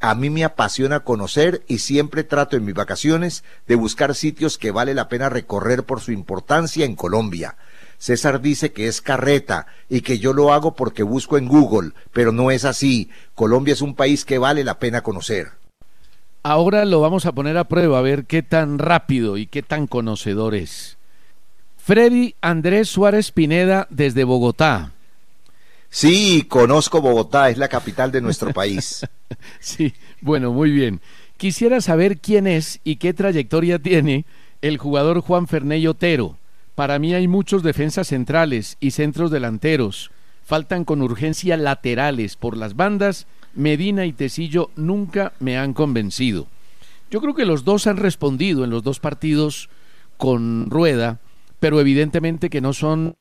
A 0.00 0.14
mí 0.14 0.30
me 0.30 0.44
apasiona 0.44 1.00
conocer 1.00 1.62
y 1.66 1.78
siempre 1.78 2.24
trato 2.24 2.56
en 2.56 2.64
mis 2.64 2.74
vacaciones 2.74 3.44
de 3.66 3.76
buscar 3.76 4.14
sitios 4.14 4.58
que 4.58 4.70
vale 4.70 4.94
la 4.94 5.08
pena 5.08 5.28
recorrer 5.28 5.84
por 5.84 6.00
su 6.00 6.12
importancia 6.12 6.84
en 6.84 6.96
Colombia. 6.96 7.56
César 8.02 8.40
dice 8.40 8.72
que 8.72 8.88
es 8.88 9.00
carreta 9.00 9.68
y 9.88 10.00
que 10.00 10.18
yo 10.18 10.32
lo 10.32 10.52
hago 10.52 10.74
porque 10.74 11.04
busco 11.04 11.38
en 11.38 11.46
Google, 11.46 11.92
pero 12.12 12.32
no 12.32 12.50
es 12.50 12.64
así. 12.64 13.10
Colombia 13.36 13.74
es 13.74 13.80
un 13.80 13.94
país 13.94 14.24
que 14.24 14.38
vale 14.38 14.64
la 14.64 14.80
pena 14.80 15.04
conocer. 15.04 15.52
Ahora 16.42 16.84
lo 16.84 17.00
vamos 17.00 17.26
a 17.26 17.32
poner 17.32 17.56
a 17.56 17.68
prueba 17.68 18.00
a 18.00 18.02
ver 18.02 18.24
qué 18.24 18.42
tan 18.42 18.80
rápido 18.80 19.36
y 19.36 19.46
qué 19.46 19.62
tan 19.62 19.86
conocedor 19.86 20.56
es. 20.56 20.98
Freddy 21.76 22.34
Andrés 22.40 22.88
Suárez 22.88 23.30
Pineda 23.30 23.86
desde 23.88 24.24
Bogotá. 24.24 24.90
Sí, 25.88 26.44
conozco 26.48 27.00
Bogotá, 27.00 27.50
es 27.50 27.56
la 27.56 27.68
capital 27.68 28.10
de 28.10 28.20
nuestro 28.20 28.52
país. 28.52 29.06
sí, 29.60 29.94
bueno, 30.20 30.50
muy 30.50 30.72
bien. 30.72 31.00
Quisiera 31.36 31.80
saber 31.80 32.18
quién 32.18 32.48
es 32.48 32.80
y 32.82 32.96
qué 32.96 33.14
trayectoria 33.14 33.78
tiene 33.78 34.24
el 34.60 34.78
jugador 34.78 35.20
Juan 35.20 35.46
Ferney 35.46 35.86
Otero. 35.86 36.36
Para 36.74 36.98
mí 36.98 37.14
hay 37.14 37.28
muchos 37.28 37.62
defensas 37.62 38.08
centrales 38.08 38.76
y 38.80 38.92
centros 38.92 39.30
delanteros. 39.30 40.10
Faltan 40.44 40.84
con 40.84 41.02
urgencia 41.02 41.56
laterales 41.56 42.36
por 42.36 42.56
las 42.56 42.76
bandas. 42.76 43.26
Medina 43.54 44.06
y 44.06 44.12
Tecillo 44.12 44.70
nunca 44.76 45.32
me 45.38 45.58
han 45.58 45.74
convencido. 45.74 46.46
Yo 47.10 47.20
creo 47.20 47.34
que 47.34 47.44
los 47.44 47.64
dos 47.64 47.86
han 47.86 47.98
respondido 47.98 48.64
en 48.64 48.70
los 48.70 48.82
dos 48.82 48.98
partidos 48.98 49.68
con 50.16 50.70
rueda, 50.70 51.18
pero 51.60 51.78
evidentemente 51.78 52.48
que 52.48 52.62
no 52.62 52.72
son 52.72 53.16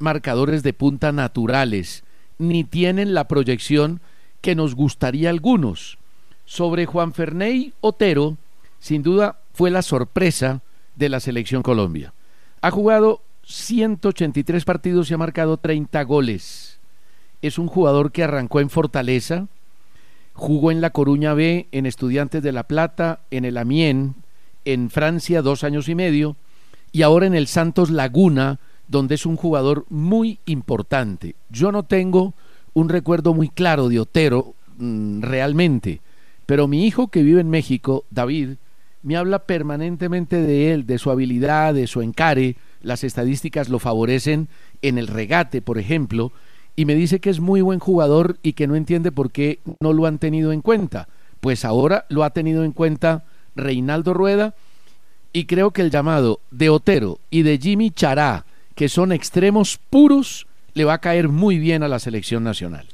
marcadores 0.00 0.64
de 0.64 0.72
punta 0.72 1.12
naturales, 1.12 2.02
ni 2.38 2.64
tienen 2.64 3.14
la 3.14 3.28
proyección 3.28 4.00
que 4.40 4.56
nos 4.56 4.74
gustaría 4.74 5.28
a 5.28 5.30
algunos. 5.30 5.98
Sobre 6.44 6.86
Juan 6.86 7.12
Ferney 7.12 7.72
Otero, 7.80 8.38
sin 8.80 9.02
duda 9.02 9.38
fue 9.52 9.70
la 9.70 9.82
sorpresa 9.82 10.62
de 10.96 11.08
la 11.08 11.20
selección 11.20 11.62
Colombia. 11.62 12.12
Ha 12.60 12.70
jugado 12.70 13.22
183 13.44 14.64
partidos 14.64 15.10
y 15.10 15.14
ha 15.14 15.18
marcado 15.18 15.56
30 15.56 16.02
goles. 16.02 16.78
Es 17.40 17.58
un 17.58 17.68
jugador 17.68 18.10
que 18.10 18.24
arrancó 18.24 18.60
en 18.60 18.68
Fortaleza, 18.68 19.46
jugó 20.32 20.70
en 20.70 20.80
La 20.80 20.90
Coruña 20.90 21.34
B, 21.34 21.68
en 21.72 21.86
Estudiantes 21.86 22.42
de 22.42 22.52
La 22.52 22.64
Plata, 22.64 23.20
en 23.30 23.44
el 23.44 23.56
Amiens, 23.56 24.14
en 24.64 24.90
Francia 24.90 25.40
dos 25.40 25.64
años 25.64 25.88
y 25.88 25.94
medio, 25.94 26.36
y 26.90 27.02
ahora 27.02 27.26
en 27.26 27.34
el 27.34 27.46
Santos 27.46 27.90
Laguna, 27.90 28.58
donde 28.88 29.14
es 29.14 29.24
un 29.24 29.36
jugador 29.36 29.84
muy 29.88 30.40
importante. 30.46 31.36
Yo 31.48 31.70
no 31.70 31.84
tengo 31.84 32.34
un 32.74 32.88
recuerdo 32.88 33.34
muy 33.34 33.48
claro 33.48 33.88
de 33.88 34.00
Otero 34.00 34.54
mm, 34.78 35.22
realmente, 35.22 36.00
pero 36.46 36.66
mi 36.66 36.86
hijo 36.86 37.08
que 37.08 37.22
vive 37.22 37.40
en 37.40 37.50
México, 37.50 38.04
David, 38.10 38.56
me 39.02 39.16
habla 39.16 39.40
permanentemente 39.40 40.40
de 40.40 40.72
él, 40.72 40.86
de 40.86 40.98
su 40.98 41.10
habilidad, 41.10 41.74
de 41.74 41.86
su 41.86 42.02
encare, 42.02 42.56
las 42.82 43.04
estadísticas 43.04 43.68
lo 43.68 43.78
favorecen 43.78 44.48
en 44.82 44.98
el 44.98 45.06
regate, 45.06 45.62
por 45.62 45.78
ejemplo, 45.78 46.32
y 46.76 46.84
me 46.84 46.94
dice 46.94 47.20
que 47.20 47.30
es 47.30 47.40
muy 47.40 47.60
buen 47.60 47.80
jugador 47.80 48.38
y 48.42 48.52
que 48.52 48.66
no 48.66 48.76
entiende 48.76 49.10
por 49.10 49.32
qué 49.32 49.58
no 49.80 49.92
lo 49.92 50.06
han 50.06 50.18
tenido 50.18 50.52
en 50.52 50.62
cuenta. 50.62 51.08
Pues 51.40 51.64
ahora 51.64 52.06
lo 52.08 52.24
ha 52.24 52.30
tenido 52.30 52.64
en 52.64 52.72
cuenta 52.72 53.24
Reinaldo 53.56 54.14
Rueda 54.14 54.54
y 55.32 55.46
creo 55.46 55.72
que 55.72 55.82
el 55.82 55.90
llamado 55.90 56.40
de 56.50 56.70
Otero 56.70 57.18
y 57.30 57.42
de 57.42 57.58
Jimmy 57.58 57.90
Chará, 57.90 58.46
que 58.74 58.88
son 58.88 59.12
extremos 59.12 59.78
puros, 59.90 60.46
le 60.74 60.84
va 60.84 60.94
a 60.94 61.00
caer 61.00 61.28
muy 61.28 61.58
bien 61.58 61.82
a 61.82 61.88
la 61.88 61.98
selección 61.98 62.44
nacional. 62.44 62.86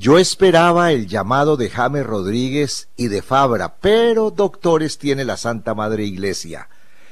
Yo 0.00 0.16
esperaba 0.16 0.92
el 0.92 1.08
llamado 1.08 1.58
de 1.58 1.68
James 1.68 2.06
Rodríguez 2.06 2.88
y 2.96 3.08
de 3.08 3.20
Fabra, 3.20 3.76
pero 3.82 4.30
doctores 4.30 4.96
tiene 4.96 5.26
la 5.26 5.36
Santa 5.36 5.74
Madre 5.74 6.04
Iglesia. 6.04 6.70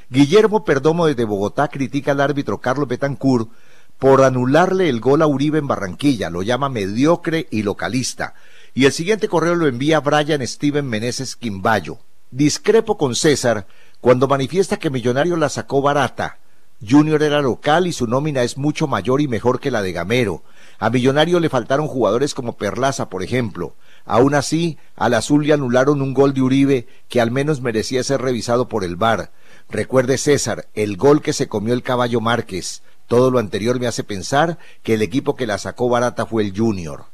Guillermo 0.09 0.65
Perdomo 0.65 1.05
desde 1.05 1.27
Bogotá 1.27 1.69
critica 1.69 2.13
al 2.13 2.23
árbitro 2.23 2.63
Carlos 2.63 2.89
Betancourt 2.89 3.51
por 3.99 4.23
anularle 4.23 4.89
el 4.89 5.01
gol 5.01 5.21
a 5.21 5.27
Uribe 5.27 5.59
en 5.59 5.67
Barranquilla, 5.67 6.31
lo 6.31 6.41
llama 6.41 6.71
mediocre 6.71 7.47
y 7.51 7.63
localista. 7.63 8.33
Y 8.73 8.87
el 8.87 8.93
siguiente 8.93 9.29
correo 9.29 9.55
lo 9.55 9.67
envía 9.67 10.01
Brian 10.01 10.47
Steven 10.47 10.87
Meneses 10.87 11.37
Quimbayo. 11.37 11.99
Discrepo 12.31 12.97
con 12.97 13.15
César 13.15 13.67
cuando 14.01 14.29
manifiesta 14.29 14.79
que 14.79 14.89
Millonario 14.89 15.37
la 15.37 15.51
sacó 15.51 15.83
barata. 15.83 16.39
Junior 16.81 17.23
era 17.23 17.43
local 17.43 17.87
y 17.87 17.93
su 17.93 18.07
nómina 18.07 18.45
es 18.45 18.57
mucho 18.57 18.87
mayor 18.87 19.21
y 19.21 19.29
mejor 19.29 19.61
que 19.61 19.71
la 19.71 19.83
de 19.83 19.93
Gamero. 19.93 20.43
A 20.79 20.91
Millonario 20.91 21.41
le 21.41 21.49
faltaron 21.49 21.89
jugadores 21.89 22.35
como 22.35 22.57
Perlaza, 22.57 23.09
por 23.09 23.25
ejemplo. 23.25 23.75
Aún 24.05 24.35
así, 24.35 24.79
al 24.95 25.15
Azul 25.15 25.47
le 25.47 25.53
anularon 25.53 26.01
un 26.01 26.15
gol 26.15 26.35
de 26.35 26.43
Uribe 26.43 26.87
que 27.09 27.21
al 27.21 27.33
menos 27.33 27.61
merecía 27.61 28.05
ser 28.05 28.23
revisado 28.23 28.69
por 28.69 28.85
el 28.85 28.95
VAR. 28.95 29.33
Recuerde 29.69 30.19
César, 30.19 30.69
el 30.75 30.97
gol 30.97 31.21
que 31.21 31.33
se 31.33 31.49
comió 31.49 31.75
el 31.75 31.83
caballo 31.83 32.21
Márquez. 32.21 32.83
Todo 33.09 33.31
lo 33.31 33.41
anterior 33.41 33.81
me 33.81 33.89
hace 33.89 34.05
pensar 34.05 34.59
que 34.83 34.95
el 34.95 35.03
equipo 35.03 35.35
que 35.35 35.47
la 35.47 35.59
sacó 35.59 35.89
barata 35.89 36.27
fue 36.27 36.45
el 36.45 36.57
Junior. 36.57 37.07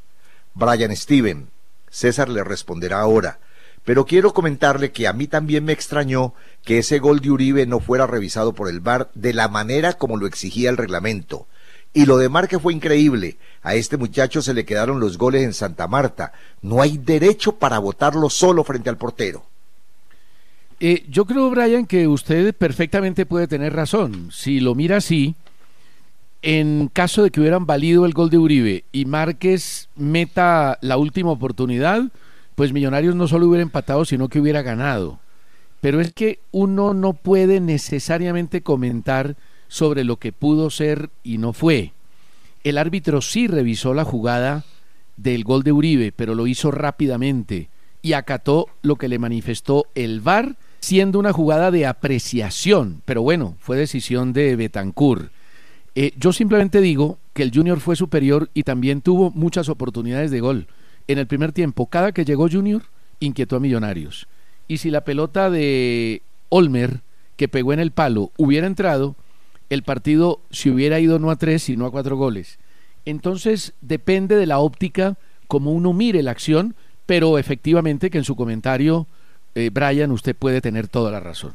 Brian 0.54 0.94
Steven. 0.94 1.48
César 1.88 2.28
le 2.28 2.44
responderá 2.44 3.00
ahora. 3.00 3.38
Pero 3.84 4.04
quiero 4.04 4.34
comentarle 4.34 4.92
que 4.92 5.06
a 5.06 5.12
mí 5.12 5.26
también 5.26 5.64
me 5.64 5.72
extrañó 5.72 6.34
que 6.64 6.78
ese 6.78 6.98
gol 6.98 7.20
de 7.20 7.30
Uribe 7.30 7.66
no 7.66 7.80
fuera 7.80 8.06
revisado 8.06 8.54
por 8.54 8.68
el 8.68 8.80
VAR 8.80 9.10
de 9.14 9.32
la 9.32 9.48
manera 9.48 9.94
como 9.94 10.16
lo 10.16 10.26
exigía 10.26 10.70
el 10.70 10.76
reglamento. 10.76 11.46
Y 11.94 12.06
lo 12.06 12.18
de 12.18 12.28
Marque 12.28 12.58
fue 12.58 12.74
increíble. 12.74 13.38
A 13.62 13.76
este 13.76 13.96
muchacho 13.96 14.42
se 14.42 14.52
le 14.52 14.64
quedaron 14.64 14.98
los 14.98 15.16
goles 15.16 15.44
en 15.44 15.54
Santa 15.54 15.86
Marta. 15.86 16.32
No 16.60 16.82
hay 16.82 16.98
derecho 16.98 17.56
para 17.56 17.78
votarlo 17.78 18.28
solo 18.28 18.64
frente 18.64 18.90
al 18.90 18.98
portero. 18.98 19.44
Eh, 20.80 21.04
yo 21.08 21.24
creo, 21.24 21.48
Brian, 21.50 21.86
que 21.86 22.08
usted 22.08 22.52
perfectamente 22.52 23.26
puede 23.26 23.46
tener 23.46 23.72
razón. 23.72 24.30
Si 24.32 24.58
lo 24.58 24.74
mira 24.74 24.96
así, 24.96 25.36
en 26.42 26.90
caso 26.92 27.22
de 27.22 27.30
que 27.30 27.40
hubieran 27.40 27.64
valido 27.64 28.04
el 28.04 28.12
gol 28.12 28.28
de 28.28 28.38
Uribe 28.38 28.84
y 28.90 29.04
Márquez 29.06 29.88
meta 29.94 30.78
la 30.82 30.96
última 30.96 31.30
oportunidad, 31.30 32.02
pues 32.56 32.72
Millonarios 32.72 33.14
no 33.14 33.28
solo 33.28 33.46
hubiera 33.46 33.62
empatado, 33.62 34.04
sino 34.04 34.28
que 34.28 34.40
hubiera 34.40 34.62
ganado. 34.62 35.20
Pero 35.80 36.00
es 36.00 36.12
que 36.12 36.40
uno 36.50 36.92
no 36.92 37.12
puede 37.12 37.60
necesariamente 37.60 38.62
comentar 38.62 39.36
sobre 39.68 40.04
lo 40.04 40.16
que 40.16 40.32
pudo 40.32 40.70
ser 40.70 41.10
y 41.22 41.38
no 41.38 41.52
fue. 41.52 41.92
El 42.62 42.78
árbitro 42.78 43.20
sí 43.20 43.46
revisó 43.46 43.94
la 43.94 44.04
jugada 44.04 44.64
del 45.16 45.44
gol 45.44 45.62
de 45.62 45.72
Uribe, 45.72 46.12
pero 46.12 46.34
lo 46.34 46.46
hizo 46.46 46.70
rápidamente 46.70 47.68
y 48.02 48.12
acató 48.12 48.68
lo 48.82 48.96
que 48.96 49.08
le 49.08 49.18
manifestó 49.18 49.86
el 49.94 50.20
VAR, 50.20 50.56
siendo 50.80 51.18
una 51.18 51.32
jugada 51.32 51.70
de 51.70 51.86
apreciación, 51.86 53.00
pero 53.06 53.22
bueno, 53.22 53.56
fue 53.58 53.78
decisión 53.78 54.34
de 54.34 54.56
Betancourt. 54.56 55.30
Eh, 55.94 56.12
yo 56.18 56.32
simplemente 56.32 56.80
digo 56.80 57.18
que 57.32 57.42
el 57.42 57.52
Junior 57.54 57.80
fue 57.80 57.96
superior 57.96 58.50
y 58.52 58.64
también 58.64 59.00
tuvo 59.00 59.30
muchas 59.30 59.68
oportunidades 59.68 60.30
de 60.30 60.40
gol. 60.40 60.66
En 61.08 61.18
el 61.18 61.26
primer 61.26 61.52
tiempo, 61.52 61.86
cada 61.86 62.12
que 62.12 62.24
llegó 62.24 62.48
Junior, 62.50 62.82
inquietó 63.20 63.56
a 63.56 63.60
Millonarios. 63.60 64.26
Y 64.68 64.78
si 64.78 64.90
la 64.90 65.04
pelota 65.04 65.50
de 65.50 66.22
Olmer, 66.48 67.00
que 67.36 67.48
pegó 67.48 67.72
en 67.72 67.80
el 67.80 67.90
palo, 67.90 68.32
hubiera 68.36 68.66
entrado, 68.66 69.16
el 69.74 69.82
partido 69.82 70.40
se 70.50 70.70
hubiera 70.70 71.00
ido 71.00 71.18
no 71.18 71.30
a 71.30 71.36
tres, 71.36 71.64
sino 71.64 71.86
a 71.86 71.90
cuatro 71.90 72.16
goles. 72.16 72.58
Entonces, 73.04 73.74
depende 73.80 74.36
de 74.36 74.46
la 74.46 74.58
óptica, 74.58 75.18
como 75.46 75.72
uno 75.72 75.92
mire 75.92 76.22
la 76.22 76.30
acción, 76.30 76.74
pero 77.06 77.38
efectivamente 77.38 78.10
que 78.10 78.18
en 78.18 78.24
su 78.24 78.34
comentario, 78.36 79.06
eh, 79.54 79.70
Brian, 79.72 80.10
usted 80.10 80.34
puede 80.34 80.60
tener 80.60 80.88
toda 80.88 81.10
la 81.10 81.20
razón. 81.20 81.52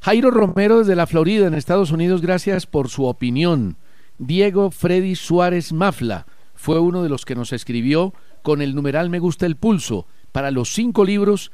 Jairo 0.00 0.30
Romero 0.30 0.78
desde 0.78 0.96
la 0.96 1.06
Florida, 1.06 1.46
en 1.46 1.54
Estados 1.54 1.92
Unidos, 1.92 2.22
gracias 2.22 2.66
por 2.66 2.88
su 2.88 3.04
opinión. 3.04 3.76
Diego 4.18 4.70
Freddy 4.70 5.14
Suárez 5.14 5.72
Mafla 5.72 6.26
fue 6.54 6.80
uno 6.80 7.02
de 7.02 7.08
los 7.08 7.24
que 7.24 7.34
nos 7.34 7.52
escribió 7.52 8.14
con 8.42 8.62
el 8.62 8.74
numeral 8.74 9.10
Me 9.10 9.18
gusta 9.18 9.46
el 9.46 9.56
pulso 9.56 10.06
para 10.32 10.50
los 10.50 10.72
cinco 10.72 11.04
libros 11.04 11.52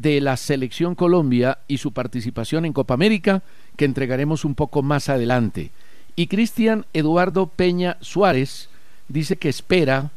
de 0.00 0.20
la 0.20 0.36
Selección 0.36 0.94
Colombia 0.94 1.58
y 1.66 1.78
su 1.78 1.92
participación 1.92 2.64
en 2.64 2.72
Copa 2.72 2.94
América, 2.94 3.42
que 3.76 3.84
entregaremos 3.84 4.44
un 4.44 4.54
poco 4.54 4.82
más 4.82 5.08
adelante. 5.08 5.72
Y 6.14 6.28
Cristian 6.28 6.86
Eduardo 6.92 7.48
Peña 7.48 7.96
Suárez 8.00 8.68
dice 9.08 9.36
que 9.36 9.48
espera 9.48 10.10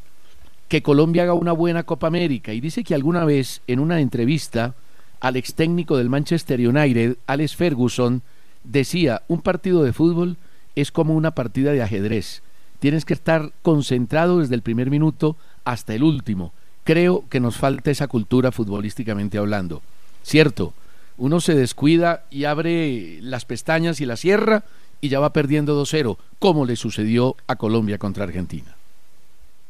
que 0.67 0.83
Colombia 0.83 1.23
haga 1.23 1.33
una 1.33 1.51
buena 1.51 1.83
Copa 1.83 2.07
América 2.07 2.53
y 2.53 2.61
dice 2.61 2.83
que 2.83 2.93
alguna 2.93 3.25
vez 3.25 3.61
en 3.67 3.79
una 3.79 3.99
entrevista 3.99 4.75
al 5.19 5.35
ex 5.35 5.55
técnico 5.55 5.97
del 5.97 6.09
Manchester 6.09 6.59
United, 6.59 7.17
Alex 7.25 7.55
Ferguson, 7.55 8.21
decía, 8.63 9.23
un 9.27 9.41
partido 9.41 9.83
de 9.83 9.93
fútbol 9.93 10.37
es 10.75 10.91
como 10.91 11.15
una 11.15 11.31
partida 11.31 11.71
de 11.71 11.81
ajedrez. 11.81 12.43
Tienes 12.79 13.03
que 13.03 13.13
estar 13.13 13.51
concentrado 13.63 14.39
desde 14.39 14.55
el 14.55 14.61
primer 14.61 14.89
minuto 14.89 15.37
hasta 15.65 15.93
el 15.93 16.03
último. 16.03 16.53
Creo 16.83 17.25
que 17.29 17.39
nos 17.39 17.57
falta 17.57 17.91
esa 17.91 18.07
cultura 18.07 18.51
futbolísticamente 18.51 19.37
hablando. 19.37 19.81
Cierto, 20.23 20.73
uno 21.17 21.39
se 21.39 21.53
descuida 21.53 22.23
y 22.31 22.45
abre 22.45 23.19
las 23.21 23.45
pestañas 23.45 24.01
y 24.01 24.05
la 24.05 24.17
cierra 24.17 24.63
y 25.01 25.09
ya 25.09 25.19
va 25.19 25.33
perdiendo 25.33 25.79
2-0, 25.81 26.17
como 26.39 26.65
le 26.65 26.75
sucedió 26.75 27.35
a 27.47 27.55
Colombia 27.55 27.97
contra 27.97 28.23
Argentina. 28.23 28.75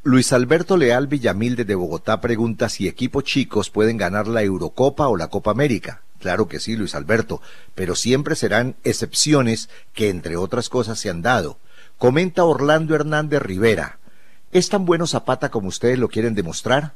Luis 0.04 0.34
Alberto 0.34 0.78
Leal 0.78 1.08
Villamil 1.08 1.56
de 1.56 1.76
Bogotá 1.76 2.22
pregunta 2.22 2.70
si 2.70 2.88
equipos 2.88 3.24
chicos 3.24 3.70
pueden 3.70 3.98
ganar 3.98 4.28
la 4.28 4.44
Eurocopa 4.44 5.08
o 5.08 5.16
la 5.16 5.28
Copa 5.28 5.52
América. 5.52 6.02
Claro 6.20 6.48
que 6.48 6.60
sí, 6.60 6.76
Luis 6.76 6.96
Alberto, 6.96 7.42
pero 7.76 7.96
siempre 7.96 8.36
serán 8.36 8.76
excepciones 8.84 9.70
que 9.94 10.10
entre 10.10 10.38
otras 10.38 10.70
cosas 10.70 11.00
se 11.00 11.10
han 11.10 11.22
dado. 11.22 11.58
Comenta 11.98 12.46
Orlando 12.46 12.96
Hernández 12.96 13.42
Rivera. 13.42 14.00
¿Es 14.52 14.70
tan 14.70 14.86
bueno 14.86 15.06
Zapata 15.06 15.50
como 15.50 15.68
ustedes 15.68 16.00
lo 16.00 16.10
quieren 16.10 16.36
demostrar? 16.36 16.94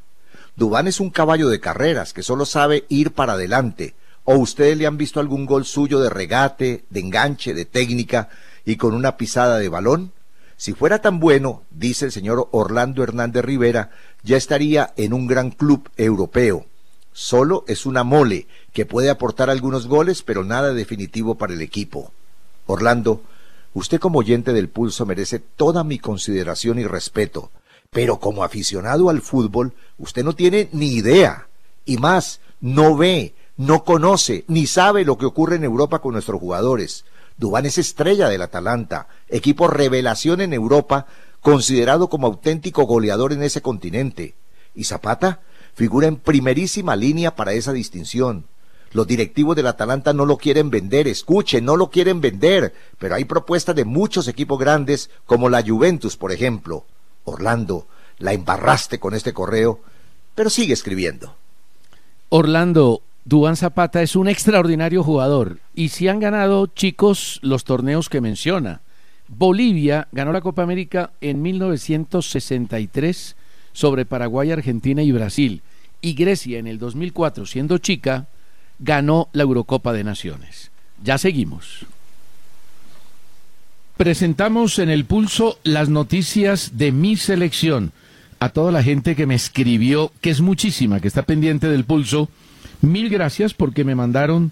Dubán 0.56 0.88
es 0.88 1.00
un 1.00 1.10
caballo 1.10 1.50
de 1.50 1.60
carreras 1.60 2.14
que 2.14 2.24
solo 2.24 2.46
sabe 2.46 2.86
ir 2.88 3.12
para 3.12 3.34
adelante. 3.34 3.94
¿O 4.24 4.36
ustedes 4.36 4.78
le 4.78 4.88
han 4.88 4.98
visto 4.98 5.20
algún 5.20 5.46
gol 5.46 5.66
suyo 5.66 6.00
de 6.00 6.10
regate, 6.10 6.86
de 6.90 7.00
enganche, 7.00 7.54
de 7.54 7.66
técnica 7.66 8.30
y 8.66 8.78
con 8.78 8.94
una 8.94 9.18
pisada 9.18 9.60
de 9.60 9.70
balón? 9.70 10.14
Si 10.58 10.74
fuera 10.74 11.00
tan 11.00 11.20
bueno, 11.20 11.64
dice 11.72 12.06
el 12.06 12.12
señor 12.14 12.48
Orlando 12.52 13.04
Hernández 13.04 13.44
Rivera, 13.44 13.92
ya 14.24 14.38
estaría 14.38 14.94
en 14.96 15.14
un 15.14 15.28
gran 15.28 15.52
club 15.52 15.90
europeo. 15.98 16.66
Solo 17.12 17.66
es 17.68 17.86
una 17.86 18.04
mole 18.04 18.48
que 18.72 18.86
puede 18.86 19.10
aportar 19.10 19.50
algunos 19.50 19.88
goles, 19.88 20.24
pero 20.24 20.44
nada 20.44 20.74
definitivo 20.74 21.36
para 21.36 21.54
el 21.54 21.62
equipo. 21.62 22.12
Orlando, 22.66 23.22
usted 23.74 24.00
como 24.00 24.20
oyente 24.20 24.54
del 24.54 24.70
pulso 24.70 25.06
merece 25.06 25.40
toda 25.40 25.84
mi 25.84 26.00
consideración 26.00 26.80
y 26.80 26.86
respeto, 26.86 27.52
pero 27.92 28.20
como 28.20 28.44
aficionado 28.44 29.10
al 29.10 29.22
fútbol, 29.22 29.74
usted 29.98 30.24
no 30.24 30.34
tiene 30.34 30.70
ni 30.72 30.88
idea. 30.94 31.48
Y 31.86 31.98
más, 31.98 32.40
no 32.60 32.98
ve, 32.98 33.33
no 33.57 33.83
conoce, 33.83 34.44
ni 34.48 34.68
sabe 34.68 35.05
lo 35.05 35.18
que 35.18 35.25
ocurre 35.25 35.55
en 35.55 35.64
Europa 35.64 36.00
con 36.00 36.14
nuestros 36.14 36.40
jugadores. 36.40 37.05
Dubán 37.38 37.66
es 37.66 37.77
estrella 37.77 38.29
del 38.29 38.42
Atalanta, 38.42 39.07
equipo 39.27 39.68
revelación 39.68 40.42
en 40.42 40.53
Europa, 40.53 41.07
considerado 41.42 42.10
como 42.10 42.27
auténtico 42.27 42.83
goleador 42.83 43.33
en 43.33 43.44
ese 43.44 43.62
continente. 43.62 44.36
Y 44.74 44.86
Zapata 44.86 45.42
figura 45.75 46.07
en 46.07 46.16
primerísima 46.16 46.96
línea 46.96 47.36
para 47.36 47.53
esa 47.53 47.74
distinción. 47.74 48.46
Los 48.92 49.07
directivos 49.07 49.57
del 49.57 49.68
Atalanta 49.68 50.14
no 50.14 50.25
lo 50.25 50.38
quieren 50.38 50.70
vender, 50.70 51.07
escuchen, 51.07 51.66
no 51.66 51.75
lo 51.75 51.90
quieren 51.90 52.22
vender, 52.22 52.74
pero 52.98 53.16
hay 53.16 53.25
propuestas 53.25 53.75
de 53.75 53.83
muchos 53.83 54.29
equipos 54.29 54.57
grandes, 54.57 55.10
como 55.25 55.50
la 55.50 55.62
Juventus, 55.62 56.16
por 56.16 56.31
ejemplo. 56.31 56.86
Orlando, 57.25 57.88
la 58.20 58.33
embarraste 58.33 59.00
con 59.00 59.14
este 59.14 59.33
correo, 59.33 59.81
pero 60.33 60.50
sigue 60.50 60.74
escribiendo. 60.74 61.35
Orlando, 62.29 63.01
Dubán 63.25 63.57
Zapata 63.57 64.01
es 64.01 64.16
un 64.16 64.27
extraordinario 64.27 65.03
jugador 65.03 65.59
y 65.74 65.90
si 65.90 66.07
han 66.07 66.20
ganado 66.20 66.68
chicos 66.68 67.40
los 67.42 67.64
torneos 67.64 68.07
que 68.09 68.22
menciona. 68.22 68.81
Bolivia 69.27 70.07
ganó 70.11 70.31
la 70.31 70.42
Copa 70.42 70.61
América 70.61 71.11
en 71.22 71.42
1963 71.42 73.35
sobre 73.74 74.05
Paraguay, 74.05 74.51
Argentina 74.51 75.01
y 75.01 75.11
Brasil 75.11 75.64
y 76.01 76.14
Grecia 76.14 76.59
en 76.59 76.68
el 76.68 76.77
2004, 76.77 77.48
siendo 77.48 77.79
chica, 77.79 78.27
ganó 78.77 79.29
la 79.33 79.44
Eurocopa 79.44 79.92
de 79.92 80.03
Naciones. 80.03 80.72
Ya 81.03 81.18
seguimos. 81.18 81.88
Presentamos 83.98 84.79
en 84.79 84.90
el 84.90 85.05
pulso 85.05 85.58
las 85.64 85.90
noticias 85.90 86.77
de 86.77 86.92
mi 86.92 87.16
selección. 87.16 87.92
A 88.40 88.50
toda 88.50 88.72
la 88.72 88.84
gente 88.84 89.16
que 89.16 89.25
me 89.25 89.36
escribió, 89.36 90.12
que 90.22 90.29
es 90.29 90.42
muchísima, 90.42 91.00
que 91.00 91.08
está 91.08 91.24
pendiente 91.24 91.68
del 91.68 91.86
pulso, 91.86 92.29
Mil 92.81 93.10
gracias 93.10 93.53
porque 93.53 93.84
me 93.84 93.96
mandaron 93.96 94.51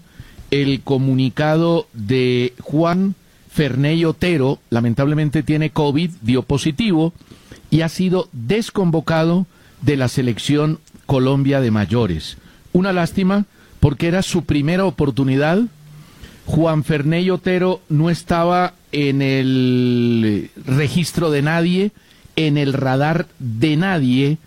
el 0.50 0.80
comunicado 0.80 1.86
de 1.92 2.52
Juan 2.60 3.14
Ferney 3.50 4.04
Otero. 4.04 4.58
Lamentablemente 4.70 5.42
tiene 5.42 5.70
COVID, 5.70 6.10
dio 6.22 6.42
positivo 6.42 7.12
y 7.70 7.82
ha 7.82 7.88
sido 7.88 8.28
desconvocado 8.32 9.46
de 9.82 9.96
la 9.96 10.08
selección 10.08 10.80
Colombia 11.06 11.60
de 11.60 11.70
mayores. 11.70 12.38
Una 12.72 12.92
lástima 12.92 13.44
porque 13.78 14.08
era 14.08 14.22
su 14.22 14.44
primera 14.44 14.84
oportunidad. 14.84 15.62
Juan 16.46 16.84
Ferney 16.84 17.30
Otero 17.30 17.80
no 17.88 18.10
estaba 18.10 18.74
en 18.92 19.22
el 19.22 20.50
registro 20.66 21.30
de 21.30 21.42
nadie, 21.42 21.92
en 22.36 22.58
el 22.58 22.72
radar 22.72 23.26
de 23.38 23.76
nadie 23.76 24.38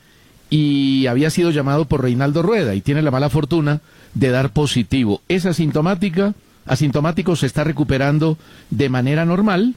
y 0.50 1.08
había 1.08 1.30
sido 1.30 1.52
llamado 1.52 1.86
por 1.86 2.04
Reinaldo 2.04 2.42
Rueda 2.42 2.76
y 2.76 2.82
tiene 2.82 3.02
la 3.02 3.12
mala 3.12 3.30
fortuna 3.30 3.82
de 4.14 4.30
dar 4.30 4.52
positivo. 4.52 5.22
Es 5.28 5.46
asintomático 5.46 6.34
se 7.36 7.46
está 7.46 7.64
recuperando 7.64 8.38
de 8.70 8.90
manera 8.90 9.26
normal 9.26 9.76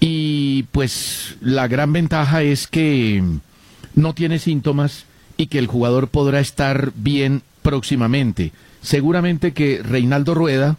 y 0.00 0.64
pues 0.72 1.36
la 1.40 1.68
gran 1.68 1.92
ventaja 1.92 2.42
es 2.42 2.66
que 2.66 3.22
no 3.94 4.14
tiene 4.14 4.38
síntomas 4.38 5.04
y 5.36 5.46
que 5.46 5.58
el 5.58 5.66
jugador 5.66 6.08
podrá 6.08 6.40
estar 6.40 6.92
bien 6.94 7.42
próximamente. 7.62 8.52
Seguramente 8.82 9.52
que 9.52 9.82
Reinaldo 9.82 10.34
Rueda 10.34 10.76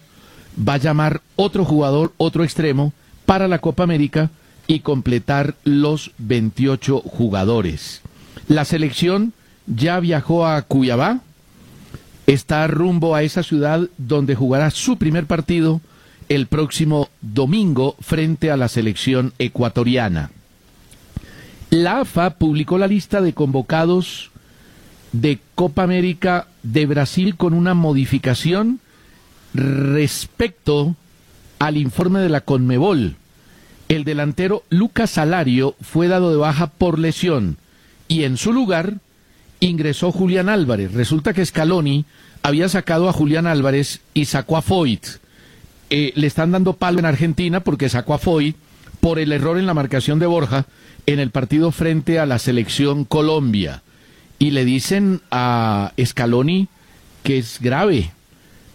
va 0.57 0.73
a 0.73 0.77
llamar 0.77 1.21
otro 1.35 1.65
jugador, 1.65 2.13
otro 2.17 2.43
extremo, 2.43 2.93
para 3.25 3.47
la 3.47 3.59
Copa 3.59 3.83
América 3.83 4.29
y 4.67 4.79
completar 4.79 5.55
los 5.63 6.11
28 6.17 6.99
jugadores. 7.01 8.01
La 8.47 8.65
selección 8.65 9.33
ya 9.67 9.99
viajó 9.99 10.45
a 10.45 10.61
Cuyabá, 10.61 11.19
está 12.27 12.65
rumbo 12.67 13.15
a 13.15 13.23
esa 13.23 13.43
ciudad 13.43 13.87
donde 13.97 14.35
jugará 14.35 14.71
su 14.71 14.97
primer 14.97 15.25
partido 15.25 15.81
el 16.29 16.47
próximo 16.47 17.09
domingo 17.21 17.95
frente 17.99 18.49
a 18.49 18.57
la 18.57 18.67
selección 18.67 19.33
ecuatoriana. 19.37 20.31
La 21.69 22.01
AFA 22.01 22.31
publicó 22.31 22.77
la 22.77 22.87
lista 22.87 23.21
de 23.21 23.33
convocados 23.33 24.31
de 25.11 25.39
Copa 25.55 25.83
América 25.83 26.47
de 26.63 26.85
Brasil 26.85 27.35
con 27.35 27.53
una 27.53 27.73
modificación 27.73 28.79
respecto 29.55 30.95
al 31.59 31.77
informe 31.77 32.19
de 32.19 32.29
la 32.29 32.41
Conmebol. 32.41 33.15
El 33.87 34.03
delantero 34.03 34.63
Lucas 34.69 35.11
Salario 35.11 35.75
fue 35.81 36.07
dado 36.07 36.31
de 36.31 36.37
baja 36.37 36.67
por 36.67 36.99
lesión 36.99 37.57
y 38.07 38.23
en 38.23 38.37
su 38.37 38.51
lugar 38.51 38.95
ingresó 39.59 40.11
Julián 40.11 40.49
Álvarez. 40.49 40.93
Resulta 40.93 41.33
que 41.33 41.45
Scaloni 41.45 42.05
había 42.43 42.67
sacado 42.69 43.07
a 43.09 43.13
Julián 43.13 43.47
Álvarez 43.47 44.01
y 44.13 44.25
sacó 44.25 44.57
a 44.57 44.61
Foyt. 44.61 45.05
Eh, 45.89 46.13
le 46.15 46.27
están 46.27 46.51
dando 46.51 46.73
palo 46.73 46.99
en 46.99 47.05
Argentina 47.05 47.59
porque 47.59 47.89
sacó 47.89 48.15
a 48.15 48.19
Foyt 48.19 48.55
por 48.99 49.19
el 49.19 49.31
error 49.31 49.57
en 49.57 49.67
la 49.67 49.73
marcación 49.73 50.19
de 50.19 50.25
Borja 50.25 50.65
en 51.05 51.19
el 51.19 51.29
partido 51.29 51.71
frente 51.71 52.19
a 52.19 52.25
la 52.25 52.39
selección 52.39 53.05
Colombia. 53.05 53.83
Y 54.39 54.51
le 54.51 54.65
dicen 54.65 55.21
a 55.31 55.93
Scaloni 56.03 56.67
que 57.23 57.37
es 57.37 57.59
grave, 57.61 58.11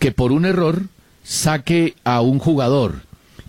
que 0.00 0.10
por 0.10 0.32
un 0.32 0.44
error 0.44 0.82
saque 1.22 1.94
a 2.02 2.20
un 2.22 2.40
jugador. 2.40 3.02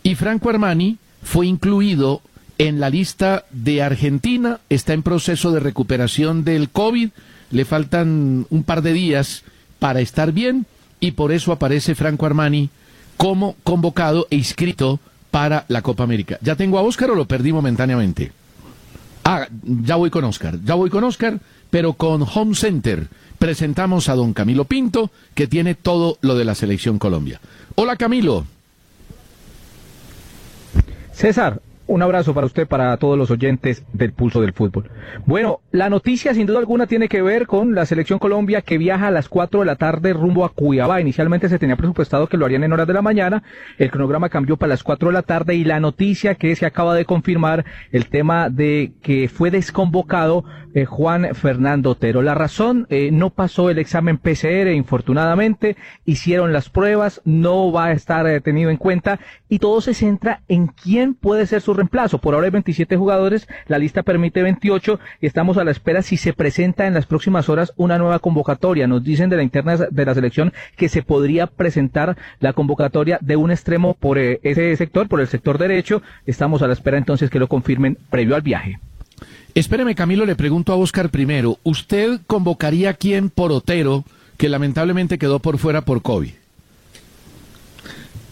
Y 0.03 0.13
Franco 0.13 0.51
Armani 0.51 0.97
fue 1.23 1.47
incluido 1.47 2.21
en 2.59 2.79
la 2.79 2.91
lista 2.91 3.45
de 3.49 3.81
Argentina, 3.81 4.59
está 4.69 4.93
en 4.93 5.01
proceso 5.01 5.51
de 5.51 5.59
recuperación 5.59 6.43
del 6.43 6.69
COVID, 6.69 7.09
le 7.49 7.65
faltan 7.65 8.45
un 8.49 8.63
par 8.63 8.83
de 8.83 8.93
días 8.93 9.43
para 9.79 10.01
estar 10.01 10.31
bien 10.31 10.67
y 10.99 11.11
por 11.11 11.31
eso 11.31 11.51
aparece 11.51 11.95
Franco 11.95 12.27
Armani 12.27 12.69
como 13.17 13.55
convocado 13.63 14.27
e 14.29 14.35
inscrito 14.35 14.99
para 15.31 15.65
la 15.69 15.81
Copa 15.81 16.03
América. 16.03 16.37
¿Ya 16.41 16.55
tengo 16.55 16.77
a 16.77 16.83
Oscar 16.83 17.11
o 17.11 17.15
lo 17.15 17.25
perdí 17.25 17.51
momentáneamente? 17.53 18.31
Ah, 19.23 19.47
ya 19.63 19.95
voy 19.95 20.10
con 20.10 20.23
Oscar, 20.23 20.60
ya 20.63 20.75
voy 20.75 20.89
con 20.89 21.03
Oscar, 21.03 21.39
pero 21.69 21.93
con 21.93 22.23
Home 22.23 22.55
Center 22.55 23.07
presentamos 23.38 24.10
a 24.10 24.15
don 24.15 24.34
Camilo 24.34 24.65
Pinto, 24.65 25.12
que 25.34 25.47
tiene 25.47 25.75
todo 25.75 26.17
lo 26.21 26.36
de 26.36 26.45
la 26.45 26.55
selección 26.55 26.99
Colombia. 26.99 27.39
Hola 27.75 27.95
Camilo. 27.95 28.45
César, 31.13 31.62
un 31.91 32.01
abrazo 32.01 32.34
para 32.34 32.47
usted, 32.47 32.67
para 32.67 32.95
todos 32.95 33.17
los 33.17 33.30
oyentes 33.32 33.86
del 33.91 34.13
Pulso 34.13 34.39
del 34.39 34.54
Fútbol. 34.54 34.89
Bueno, 35.25 35.60
la 35.71 35.89
noticia 35.89 36.34
sin 36.34 36.47
duda 36.47 36.60
alguna 36.60 36.88
tiene 36.88 37.10
que 37.10 37.21
ver 37.21 37.47
con 37.47 37.75
la 37.75 37.86
Selección 37.86 38.17
Colombia 38.17 38.62
que 38.62 38.77
viaja 38.77 39.08
a 39.08 39.12
las 39.12 39.27
4 39.27 39.60
de 39.60 39.65
la 39.65 39.75
tarde 39.75 40.13
rumbo 40.13 40.45
a 40.45 40.49
Cuyabá. 40.49 41.01
Inicialmente 41.01 41.49
se 41.49 41.60
tenía 41.60 41.75
presupuestado 41.75 42.27
que 42.27 42.38
lo 42.38 42.45
harían 42.45 42.63
en 42.63 42.71
horas 42.71 42.88
de 42.88 42.93
la 42.93 43.01
mañana, 43.01 43.43
el 43.77 43.91
cronograma 43.91 44.30
cambió 44.30 44.56
para 44.56 44.69
las 44.69 44.84
4 44.84 45.10
de 45.10 45.13
la 45.13 45.21
tarde 45.21 45.56
y 45.56 45.65
la 45.65 45.82
noticia 45.82 46.36
que 46.36 46.56
se 46.56 46.65
acaba 46.65 46.95
de 46.95 47.04
confirmar 47.04 47.65
el 47.91 48.08
tema 48.08 48.49
de 48.49 48.93
que 49.01 49.27
fue 49.27 49.51
desconvocado 49.51 50.45
eh, 50.73 50.86
Juan 50.86 51.36
Fernando 51.36 51.91
Otero. 51.91 52.21
La 52.21 52.34
razón, 52.34 52.88
eh, 52.89 53.10
no 53.12 53.30
pasó 53.32 53.69
el 53.69 53.80
examen 53.80 54.17
PCR, 54.17 54.71
infortunadamente, 54.73 55.75
hicieron 56.06 56.54
las 56.54 56.69
pruebas, 56.69 57.21
no 57.25 57.73
va 57.73 57.88
a 57.88 57.91
estar 57.91 58.25
eh, 58.27 58.39
tenido 58.39 58.69
en 58.69 58.77
cuenta 58.77 59.19
y 59.49 59.60
todo 59.60 59.82
se 59.82 59.93
centra 59.93 60.43
en 60.47 60.67
quién 60.67 61.13
puede 61.13 61.45
ser 61.45 61.62
su 61.62 61.73
reemplazo. 61.82 62.20
Por 62.20 62.34
ahora 62.34 62.46
hay 62.46 62.52
27 62.52 62.96
jugadores, 62.96 63.48
la 63.67 63.80
lista 63.80 64.04
permite 64.04 64.44
28 64.44 65.00
y 65.20 65.26
estamos 65.26 65.58
a 65.58 65.63
la 65.63 65.72
espera 65.72 66.02
si 66.02 66.17
se 66.17 66.34
presenta 66.34 66.86
en 66.86 66.94
las 66.94 67.06
próximas 67.06 67.50
horas 67.50 67.74
una 67.76 67.98
nueva 67.98 68.20
convocatoria. 68.20 68.88
Nos 68.88 69.04
dicen 69.04 69.30
de 69.30 69.38
la 69.38 69.44
interna 69.44 69.78
de 69.78 70.06
la 70.06 70.13
selección 70.13 70.54
que 70.78 70.89
se 70.89 71.02
podría 71.02 71.48
presentar 71.48 72.17
la 72.39 72.54
convocatoria 72.54 73.17
de 73.22 73.36
un 73.36 73.52
extremo 73.52 73.96
por 73.96 74.17
eh, 74.20 74.39
ese 74.44 74.76
sector, 74.76 75.08
por 75.08 75.22
el 75.22 75.28
sector 75.28 75.58
derecho. 75.58 76.02
Estamos 76.26 76.62
a 76.62 76.67
la 76.67 76.74
espera 76.74 76.98
entonces 76.98 77.30
que 77.30 77.39
lo 77.39 77.48
confirmen 77.48 77.98
previo 78.10 78.36
al 78.36 78.41
viaje. 78.41 78.80
Espéreme, 79.56 79.96
Camilo, 79.96 80.26
le 80.26 80.36
pregunto 80.36 80.72
a 80.72 80.76
Oscar 80.76 81.10
primero. 81.10 81.58
¿Usted 81.63 82.22
convocaría 82.28 82.91
a 82.91 82.94
quién 82.94 83.30
por 83.30 83.52
Otero, 83.52 84.06
que 84.38 84.50
lamentablemente 84.50 85.17
quedó 85.17 85.39
por 85.39 85.58
fuera 85.58 85.82
por 85.82 86.02
COVID? 86.02 86.32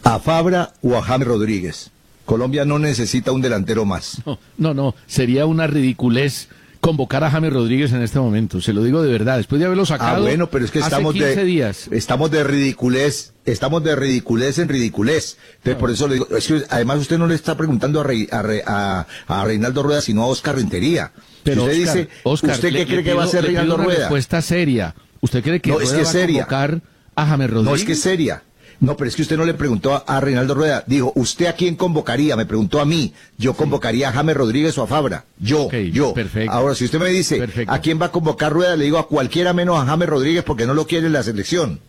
A 0.04 0.20
Fabra 0.20 0.72
o 0.82 0.96
a 0.96 1.02
James 1.02 1.28
Rodríguez. 1.28 1.92
Colombia 2.30 2.63
no 2.63 2.78
necesita 2.78 3.32
un 3.32 3.42
delantero 3.42 3.86
más. 3.86 4.22
No, 4.26 4.38
no, 4.58 4.74
no, 4.76 4.96
sería 5.08 5.46
una 5.48 5.65
ridiculez 5.68 6.48
convocar 6.80 7.24
a 7.24 7.32
James 7.32 7.52
Rodríguez 7.52 7.92
en 7.92 8.02
este 8.04 8.20
momento, 8.20 8.62
se 8.62 8.72
lo 8.72 8.84
digo 8.84 9.02
de 9.02 9.12
verdad, 9.12 9.38
después 9.38 9.60
de 9.60 9.65
haberlo 9.65 9.86
sacado. 9.86 10.18
Ah, 10.18 10.20
bueno, 10.20 10.50
pero 10.50 10.63
es 10.63 10.72
que 10.72 10.80
hace 10.80 10.88
estamos 10.89 11.13
15 11.13 11.36
de 11.36 11.44
días. 11.44 11.88
estamos 11.92 12.30
de 12.32 12.44
ridiculez, 12.44 13.34
estamos 13.46 13.84
de 13.84 13.96
ridiculez 13.96 14.60
en 14.60 14.70
ridiculez. 14.70 15.38
Entonces, 15.58 15.76
por 15.80 15.89
eso 15.92 16.08
le 16.08 16.13
digo, 16.13 16.28
es 16.38 16.48
que 16.48 16.62
además 16.70 17.00
usted 17.00 17.18
no 17.18 17.28
le 17.28 17.36
está 17.36 17.58
preguntando 17.58 18.00
a, 18.00 18.04
Rey- 18.04 18.28
a, 18.32 18.42
Re- 18.44 18.63
a- 18.65 19.08
a 19.28 19.44
Reinaldo 19.44 19.84
Rueda, 19.84 20.02
sino 20.02 20.24
a 20.24 20.28
Oscar 20.28 20.56
Rentería. 20.56 21.12
Pero 21.44 21.63
usted 21.63 21.82
Oscar, 21.82 21.96
dice, 21.98 22.10
Oscar, 22.24 22.52
¿usted 22.52 22.72
le- 22.72 22.80
qué 22.80 22.86
cree 22.86 22.98
le 22.98 23.04
que 23.04 23.13
va 23.13 23.24
a 23.24 23.26
hacer 23.26 23.44
Reinaldo 23.44 23.76
una 23.76 23.84
Rueda? 23.84 24.00
respuesta 24.02 24.42
seria. 24.42 24.96
¿Usted 25.20 25.44
cree 25.44 25.60
que 25.60 25.72
No, 25.72 25.82
es 25.82 25.89
Rueda 25.92 25.98
que 25.98 26.04
va 26.06 26.10
a 26.24 26.28
convocar 26.28 26.82
a 27.15 27.26
James 27.26 27.50
Rodríguez? 27.50 27.70
No, 27.72 27.76
es 27.76 27.84
que 27.84 27.92
es 27.94 28.02
seria. 28.02 28.44
No, 28.82 28.96
pero 28.96 29.10
es 29.10 29.15
que 29.15 29.24
usted 29.24 29.38
no 29.38 29.44
le 29.44 29.54
preguntó 29.54 30.04
a, 30.08 30.20
Reinaldo 30.22 30.56
Rueda. 30.56 30.84
Dijo, 30.88 31.12
¿usted 31.15 31.48
a 31.48 31.54
quién 31.54 31.76
convocaría? 31.76 32.38
Me 32.38 32.46
preguntó 32.46 32.80
a 32.80 32.86
mí. 32.86 33.13
Yo 33.38 33.54
convocaría 33.54 34.10
a 34.10 34.12
James 34.13 34.38
Rodríguez 34.38 34.78
o 34.78 34.84
a 34.84 34.88
Fabra. 34.88 35.26
Yo, 35.38 35.70
yo. 35.72 36.13
perfecto. 36.13 36.52
Ahora, 36.52 36.76
si 36.76 36.86
usted 36.86 37.00
me 37.00 37.10
dice, 37.10 37.38
Perfecto. 37.38 37.74
¿a 37.74 37.80
quién 37.80 38.02
va 38.02 38.08
a 38.08 38.12
convocar 38.12 38.54
Rueda? 38.54 38.78
Le 38.78 38.86
digo 38.86 38.98
a 38.98 39.08
cualquiera 39.08 39.54
menos 39.54 39.78
a 39.82 39.86
James 39.86 40.08
Rodríguez 40.08 40.44
porque 40.44 40.65
no 40.65 40.74
lo 40.74 40.88
quiere 40.88 41.08
en 41.08 41.13
la 41.13 41.24
selección. 41.24 41.80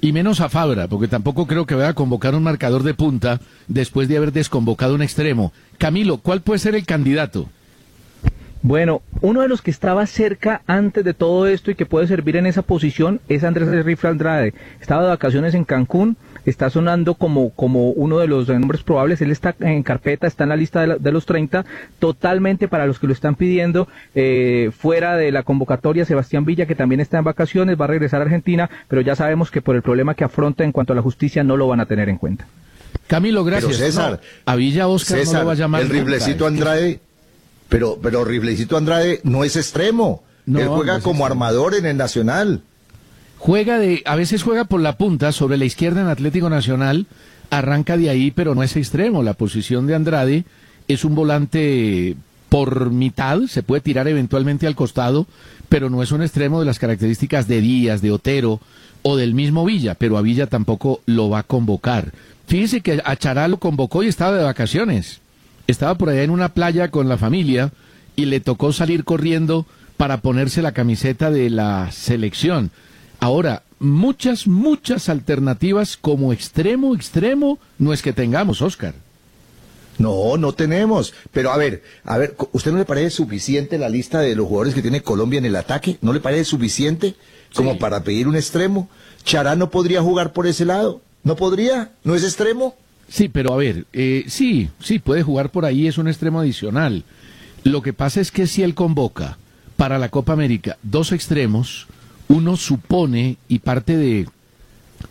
Y 0.00 0.12
menos 0.12 0.40
a 0.40 0.48
Fabra, 0.48 0.88
porque 0.88 1.08
tampoco 1.08 1.46
creo 1.46 1.66
que 1.66 1.74
vaya 1.74 1.90
a 1.90 1.94
convocar 1.94 2.34
un 2.34 2.42
marcador 2.42 2.82
de 2.82 2.94
punta 2.94 3.40
después 3.68 4.08
de 4.08 4.16
haber 4.16 4.32
desconvocado 4.32 4.94
un 4.94 5.02
extremo. 5.02 5.52
Camilo, 5.78 6.18
¿cuál 6.18 6.42
puede 6.42 6.58
ser 6.58 6.74
el 6.74 6.84
candidato? 6.84 7.48
Bueno, 8.66 9.02
uno 9.20 9.42
de 9.42 9.48
los 9.48 9.60
que 9.60 9.70
estaba 9.70 10.06
cerca 10.06 10.62
antes 10.66 11.04
de 11.04 11.12
todo 11.12 11.46
esto 11.46 11.70
y 11.70 11.74
que 11.74 11.84
puede 11.84 12.06
servir 12.06 12.36
en 12.36 12.46
esa 12.46 12.62
posición 12.62 13.20
es 13.28 13.44
Andrés 13.44 13.68
Rifle 13.84 14.08
Andrade. 14.08 14.54
Estaba 14.80 15.02
de 15.02 15.08
vacaciones 15.08 15.52
en 15.52 15.64
Cancún, 15.66 16.16
está 16.46 16.70
sonando 16.70 17.12
como, 17.12 17.50
como 17.50 17.90
uno 17.90 18.18
de 18.20 18.26
los 18.26 18.48
nombres 18.48 18.82
probables. 18.82 19.20
Él 19.20 19.30
está 19.32 19.54
en 19.60 19.82
carpeta, 19.82 20.26
está 20.26 20.44
en 20.44 20.48
la 20.48 20.56
lista 20.56 20.80
de, 20.80 20.86
la- 20.86 20.96
de 20.96 21.12
los 21.12 21.26
30, 21.26 21.66
totalmente 21.98 22.66
para 22.66 22.86
los 22.86 22.98
que 22.98 23.06
lo 23.06 23.12
están 23.12 23.34
pidiendo. 23.34 23.86
eh, 24.14 24.70
fuera 24.74 25.16
de 25.18 25.30
la 25.30 25.42
convocatoria, 25.42 26.06
Sebastián 26.06 26.46
Villa, 26.46 26.64
que 26.64 26.74
también 26.74 27.00
está 27.02 27.18
en 27.18 27.24
vacaciones, 27.24 27.78
va 27.78 27.84
a 27.84 27.88
regresar 27.88 28.22
a 28.22 28.24
Argentina, 28.24 28.70
pero 28.88 29.02
ya 29.02 29.14
sabemos 29.14 29.50
que 29.50 29.60
por 29.60 29.76
el 29.76 29.82
problema 29.82 30.14
que 30.14 30.24
afronta 30.24 30.64
en 30.64 30.72
cuanto 30.72 30.94
a 30.94 30.96
la 30.96 31.02
justicia 31.02 31.44
no 31.44 31.58
lo 31.58 31.68
van 31.68 31.80
a 31.80 31.86
tener 31.86 32.08
en 32.08 32.16
cuenta. 32.16 32.46
Camilo, 33.08 33.44
gracias. 33.44 33.72
Pero 33.76 33.84
César, 33.86 34.12
No, 34.46 34.52
a 34.52 34.56
Villa 34.56 34.88
Oscar 34.88 35.18
no 35.26 35.32
lo 35.40 35.46
va 35.46 35.52
a 35.52 35.54
llamar. 35.54 35.82
el. 35.82 35.90
Riflecito 35.90 36.30
Es 36.30 36.38
que- 36.38 36.46
Andrade, 36.58 37.00
pero, 37.68 37.98
pero 38.02 38.24
Riflecito 38.24 38.76
Andrade 38.76 39.20
no 39.24 39.44
es 39.44 39.56
extremo. 39.56 40.22
No, 40.46 40.60
Él 40.60 40.68
juega 40.68 40.98
no 40.98 41.02
como 41.02 41.24
extremo. 41.24 41.26
armador 41.26 41.74
en 41.74 41.86
el 41.86 41.96
Nacional. 41.96 42.62
Juega 43.38 43.78
de, 43.78 44.02
a 44.06 44.16
veces 44.16 44.42
juega 44.42 44.64
por 44.64 44.80
la 44.80 44.96
punta, 44.96 45.32
sobre 45.32 45.56
la 45.58 45.64
izquierda 45.64 46.00
en 46.00 46.08
Atlético 46.08 46.48
Nacional, 46.48 47.06
arranca 47.50 47.96
de 47.96 48.08
ahí, 48.10 48.30
pero 48.30 48.54
no 48.54 48.62
es 48.62 48.76
extremo. 48.76 49.22
La 49.22 49.34
posición 49.34 49.86
de 49.86 49.94
Andrade 49.94 50.44
es 50.88 51.04
un 51.04 51.14
volante 51.14 52.16
por 52.48 52.90
mitad, 52.90 53.40
se 53.48 53.62
puede 53.62 53.80
tirar 53.80 54.06
eventualmente 54.06 54.66
al 54.66 54.76
costado, 54.76 55.26
pero 55.68 55.90
no 55.90 56.02
es 56.02 56.12
un 56.12 56.22
extremo 56.22 56.60
de 56.60 56.66
las 56.66 56.78
características 56.78 57.48
de 57.48 57.60
Díaz, 57.60 58.00
de 58.00 58.12
Otero 58.12 58.60
o 59.02 59.16
del 59.16 59.34
mismo 59.34 59.64
Villa, 59.64 59.94
pero 59.94 60.16
a 60.16 60.22
Villa 60.22 60.46
tampoco 60.46 61.00
lo 61.04 61.28
va 61.28 61.40
a 61.40 61.42
convocar. 61.42 62.12
Fíjese 62.46 62.80
que 62.80 63.02
a 63.04 63.16
Chará 63.16 63.48
lo 63.48 63.58
convocó 63.58 64.02
y 64.02 64.08
estaba 64.08 64.36
de 64.36 64.44
vacaciones. 64.44 65.20
Estaba 65.66 65.96
por 65.96 66.08
allá 66.10 66.22
en 66.22 66.30
una 66.30 66.50
playa 66.50 66.90
con 66.90 67.08
la 67.08 67.18
familia 67.18 67.72
y 68.16 68.26
le 68.26 68.40
tocó 68.40 68.72
salir 68.72 69.04
corriendo 69.04 69.66
para 69.96 70.18
ponerse 70.18 70.62
la 70.62 70.72
camiseta 70.72 71.30
de 71.30 71.50
la 71.50 71.90
selección. 71.92 72.70
Ahora, 73.20 73.62
muchas, 73.78 74.46
muchas 74.46 75.08
alternativas 75.08 75.96
como 75.96 76.32
extremo, 76.32 76.94
extremo, 76.94 77.58
no 77.78 77.92
es 77.92 78.02
que 78.02 78.12
tengamos, 78.12 78.60
Oscar. 78.60 78.94
No, 79.98 80.36
no 80.36 80.52
tenemos. 80.52 81.14
Pero 81.32 81.52
a 81.52 81.56
ver, 81.56 81.82
a 82.04 82.18
ver, 82.18 82.36
¿usted 82.52 82.72
no 82.72 82.78
le 82.78 82.84
parece 82.84 83.10
suficiente 83.10 83.78
la 83.78 83.88
lista 83.88 84.20
de 84.20 84.34
los 84.34 84.46
jugadores 84.48 84.74
que 84.74 84.82
tiene 84.82 85.02
Colombia 85.02 85.38
en 85.38 85.46
el 85.46 85.56
ataque? 85.56 85.98
¿No 86.02 86.12
le 86.12 86.20
parece 86.20 86.44
suficiente 86.44 87.14
como 87.54 87.72
Sí. 87.72 87.78
para 87.78 88.02
pedir 88.02 88.26
un 88.28 88.36
extremo? 88.36 88.88
¿Chará 89.22 89.54
no 89.54 89.70
podría 89.70 90.02
jugar 90.02 90.32
por 90.32 90.46
ese 90.46 90.64
lado? 90.64 91.00
¿No 91.22 91.36
podría? 91.36 91.92
¿No 92.02 92.14
es 92.16 92.24
extremo? 92.24 92.74
Sí, 93.08 93.28
pero 93.28 93.52
a 93.52 93.56
ver, 93.56 93.86
eh, 93.92 94.24
sí, 94.28 94.68
sí, 94.80 94.98
puede 94.98 95.22
jugar 95.22 95.50
por 95.50 95.64
ahí, 95.64 95.86
es 95.86 95.98
un 95.98 96.08
extremo 96.08 96.40
adicional. 96.40 97.04
Lo 97.62 97.82
que 97.82 97.92
pasa 97.92 98.20
es 98.20 98.30
que 98.30 98.46
si 98.46 98.62
él 98.62 98.74
convoca 98.74 99.38
para 99.76 99.98
la 99.98 100.08
Copa 100.08 100.32
América 100.32 100.76
dos 100.82 101.12
extremos, 101.12 101.86
uno 102.28 102.56
supone 102.56 103.36
y 103.48 103.60
parte 103.60 103.96
de 103.96 104.28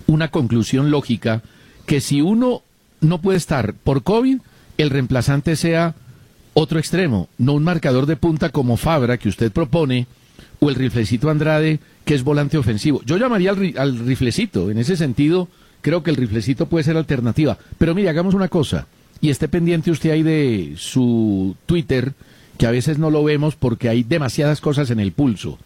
una 0.07 0.29
conclusión 0.29 0.91
lógica 0.91 1.41
que 1.85 2.01
si 2.01 2.21
uno 2.21 2.61
no 3.01 3.21
puede 3.21 3.37
estar 3.37 3.73
por 3.73 4.03
COVID, 4.03 4.39
el 4.77 4.89
reemplazante 4.89 5.55
sea 5.55 5.95
otro 6.53 6.79
extremo, 6.79 7.29
no 7.37 7.53
un 7.53 7.63
marcador 7.63 8.05
de 8.05 8.15
punta 8.15 8.49
como 8.49 8.77
Fabra 8.77 9.17
que 9.17 9.29
usted 9.29 9.51
propone, 9.51 10.07
o 10.59 10.69
el 10.69 10.75
riflecito 10.75 11.29
Andrade 11.29 11.79
que 12.05 12.15
es 12.15 12.23
volante 12.23 12.57
ofensivo. 12.57 13.01
Yo 13.05 13.17
llamaría 13.17 13.51
al, 13.51 13.73
al 13.77 13.99
riflecito, 13.99 14.69
en 14.71 14.77
ese 14.77 14.95
sentido 14.95 15.47
creo 15.83 16.01
que 16.01 16.09
el 16.09 16.17
riflecito 16.17 16.65
puede 16.65 16.85
ser 16.85 16.97
alternativa. 16.97 17.59
Pero 17.77 17.93
mire, 17.93 18.09
hagamos 18.09 18.33
una 18.33 18.47
cosa, 18.47 18.87
y 19.21 19.29
esté 19.29 19.47
pendiente 19.47 19.91
usted 19.91 20.09
ahí 20.09 20.23
de 20.23 20.73
su 20.77 21.55
Twitter, 21.67 22.13
que 22.57 22.65
a 22.65 22.71
veces 22.71 22.97
no 22.97 23.11
lo 23.11 23.23
vemos 23.23 23.55
porque 23.55 23.89
hay 23.89 24.03
demasiadas 24.03 24.61
cosas 24.61 24.89
en 24.89 24.99
el 24.99 25.11
pulso. 25.11 25.59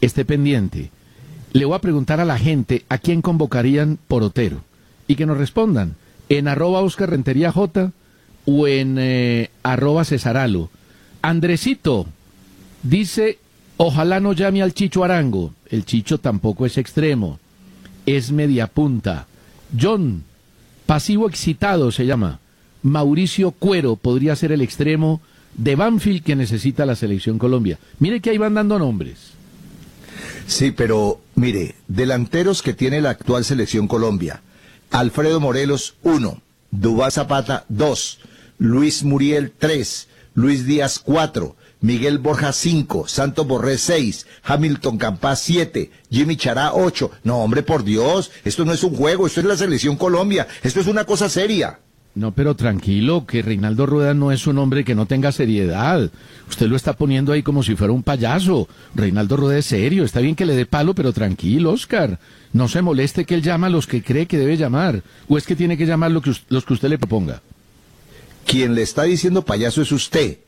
Esté 0.00 0.24
pendiente. 0.24 0.90
Le 1.52 1.64
voy 1.64 1.76
a 1.76 1.80
preguntar 1.80 2.20
a 2.20 2.24
la 2.24 2.38
gente 2.38 2.84
a 2.88 2.98
quién 2.98 3.22
convocarían 3.22 3.98
por 4.08 4.22
Otero 4.22 4.62
y 5.06 5.14
que 5.14 5.26
nos 5.26 5.38
respondan 5.38 5.94
en 6.28 6.48
arroba 6.48 6.80
Oscar 6.80 7.10
Rentería 7.10 7.52
J 7.52 7.92
o 8.44 8.68
en 8.68 8.96
eh, 8.98 9.50
arroba 9.62 10.04
Cesaralo. 10.04 10.70
Andresito 11.22 12.06
dice, 12.82 13.38
ojalá 13.76 14.20
no 14.20 14.32
llame 14.32 14.62
al 14.62 14.74
Chicho 14.74 15.04
Arango. 15.04 15.54
El 15.68 15.84
Chicho 15.84 16.18
tampoco 16.18 16.66
es 16.66 16.78
extremo, 16.78 17.38
es 18.06 18.30
media 18.32 18.66
punta. 18.66 19.26
John, 19.78 20.24
pasivo 20.86 21.28
excitado 21.28 21.90
se 21.92 22.06
llama. 22.06 22.40
Mauricio 22.82 23.50
Cuero 23.50 23.96
podría 23.96 24.36
ser 24.36 24.52
el 24.52 24.62
extremo 24.62 25.20
de 25.54 25.74
Banfield 25.76 26.22
que 26.22 26.36
necesita 26.36 26.86
la 26.86 26.96
selección 26.96 27.38
Colombia. 27.38 27.78
Mire 27.98 28.20
que 28.20 28.30
ahí 28.30 28.38
van 28.38 28.54
dando 28.54 28.78
nombres. 28.78 29.32
Sí, 30.46 30.70
pero 30.70 31.20
mire, 31.34 31.74
delanteros 31.88 32.62
que 32.62 32.72
tiene 32.72 33.00
la 33.00 33.10
actual 33.10 33.44
selección 33.44 33.88
Colombia. 33.88 34.42
Alfredo 34.90 35.40
Morelos, 35.40 35.96
uno. 36.02 36.40
Dubá 36.70 37.10
Zapata, 37.10 37.64
dos. 37.68 38.20
Luis 38.58 39.04
Muriel 39.04 39.52
3, 39.56 40.08
Luis 40.34 40.66
Díaz 40.66 40.98
4, 40.98 41.54
Miguel 41.80 42.18
Borja 42.18 42.52
5, 42.52 43.06
Santos 43.06 43.46
Borré 43.46 43.78
6, 43.78 44.26
Hamilton 44.44 44.98
Campas 44.98 45.40
7, 45.42 45.90
Jimmy 46.10 46.36
Chará 46.36 46.72
8. 46.74 47.10
No, 47.24 47.38
hombre, 47.38 47.62
por 47.62 47.84
Dios, 47.84 48.30
esto 48.44 48.64
no 48.64 48.72
es 48.72 48.82
un 48.82 48.94
juego, 48.96 49.26
esto 49.26 49.40
es 49.40 49.46
la 49.46 49.56
selección 49.56 49.96
Colombia, 49.96 50.48
esto 50.62 50.80
es 50.80 50.86
una 50.88 51.04
cosa 51.04 51.28
seria. 51.28 51.78
No, 52.14 52.32
pero 52.32 52.56
tranquilo, 52.56 53.26
que 53.26 53.42
Reinaldo 53.42 53.86
Rueda 53.86 54.12
no 54.12 54.32
es 54.32 54.48
un 54.48 54.58
hombre 54.58 54.82
que 54.84 54.96
no 54.96 55.06
tenga 55.06 55.30
seriedad. 55.30 56.10
Usted 56.48 56.66
lo 56.66 56.74
está 56.74 56.94
poniendo 56.94 57.32
ahí 57.32 57.44
como 57.44 57.62
si 57.62 57.76
fuera 57.76 57.92
un 57.92 58.02
payaso. 58.02 58.66
Reinaldo 58.96 59.36
Rueda 59.36 59.58
es 59.58 59.66
serio, 59.66 60.02
está 60.02 60.18
bien 60.18 60.34
que 60.34 60.46
le 60.46 60.56
dé 60.56 60.66
palo, 60.66 60.96
pero 60.96 61.12
tranquilo, 61.12 61.70
Oscar. 61.70 62.18
No 62.52 62.66
se 62.66 62.82
moleste 62.82 63.24
que 63.24 63.34
él 63.36 63.42
llama 63.42 63.68
a 63.68 63.70
los 63.70 63.86
que 63.86 64.02
cree 64.02 64.26
que 64.26 64.38
debe 64.38 64.56
llamar. 64.56 65.04
¿O 65.28 65.38
es 65.38 65.44
que 65.46 65.54
tiene 65.54 65.76
que 65.76 65.86
llamar 65.86 66.10
lo 66.10 66.20
que 66.20 66.30
us- 66.30 66.42
los 66.48 66.64
que 66.64 66.72
usted 66.72 66.88
le 66.88 66.98
proponga? 66.98 67.40
Quien 68.46 68.74
le 68.74 68.82
está 68.82 69.04
diciendo 69.04 69.42
payaso 69.44 69.80
es 69.82 69.92
usted. 69.92 70.38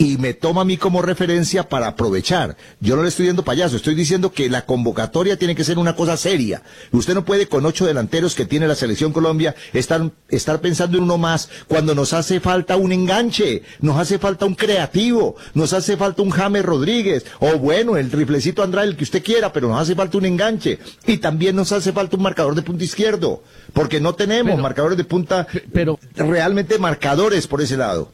Y 0.00 0.16
me 0.16 0.32
toma 0.32 0.60
a 0.60 0.64
mí 0.64 0.76
como 0.76 1.02
referencia 1.02 1.68
para 1.68 1.88
aprovechar. 1.88 2.56
Yo 2.78 2.94
no 2.94 3.02
le 3.02 3.08
estoy 3.08 3.24
diciendo 3.24 3.42
payaso, 3.44 3.74
estoy 3.76 3.96
diciendo 3.96 4.30
que 4.30 4.48
la 4.48 4.64
convocatoria 4.64 5.36
tiene 5.36 5.56
que 5.56 5.64
ser 5.64 5.76
una 5.76 5.96
cosa 5.96 6.16
seria. 6.16 6.62
Usted 6.92 7.14
no 7.14 7.24
puede 7.24 7.48
con 7.48 7.66
ocho 7.66 7.84
delanteros 7.84 8.36
que 8.36 8.46
tiene 8.46 8.68
la 8.68 8.76
selección 8.76 9.12
Colombia 9.12 9.56
estar, 9.72 10.08
estar 10.28 10.60
pensando 10.60 10.98
en 10.98 11.02
uno 11.02 11.18
más 11.18 11.48
cuando 11.66 11.96
nos 11.96 12.12
hace 12.12 12.38
falta 12.38 12.76
un 12.76 12.92
enganche, 12.92 13.62
nos 13.80 13.98
hace 13.98 14.20
falta 14.20 14.46
un 14.46 14.54
creativo, 14.54 15.34
nos 15.54 15.72
hace 15.72 15.96
falta 15.96 16.22
un 16.22 16.30
James 16.30 16.64
Rodríguez, 16.64 17.26
o 17.40 17.58
bueno, 17.58 17.96
el 17.96 18.08
triplecito 18.08 18.62
Andrade, 18.62 18.86
el 18.90 18.96
que 18.96 19.02
usted 19.02 19.22
quiera, 19.24 19.52
pero 19.52 19.66
nos 19.68 19.80
hace 19.82 19.96
falta 19.96 20.16
un 20.16 20.26
enganche. 20.26 20.78
Y 21.08 21.16
también 21.18 21.56
nos 21.56 21.72
hace 21.72 21.90
falta 21.92 22.16
un 22.16 22.22
marcador 22.22 22.54
de 22.54 22.62
punta 22.62 22.84
izquierdo, 22.84 23.42
porque 23.72 24.00
no 24.00 24.14
tenemos 24.14 24.52
Pero- 24.52 24.62
marcadores 24.62 24.96
de 24.96 25.02
punta 25.04 25.46
pero- 25.72 25.98
realmente 26.14 26.78
marcadores 26.78 27.48
por 27.48 27.60
ese 27.62 27.76
lado. 27.76 28.12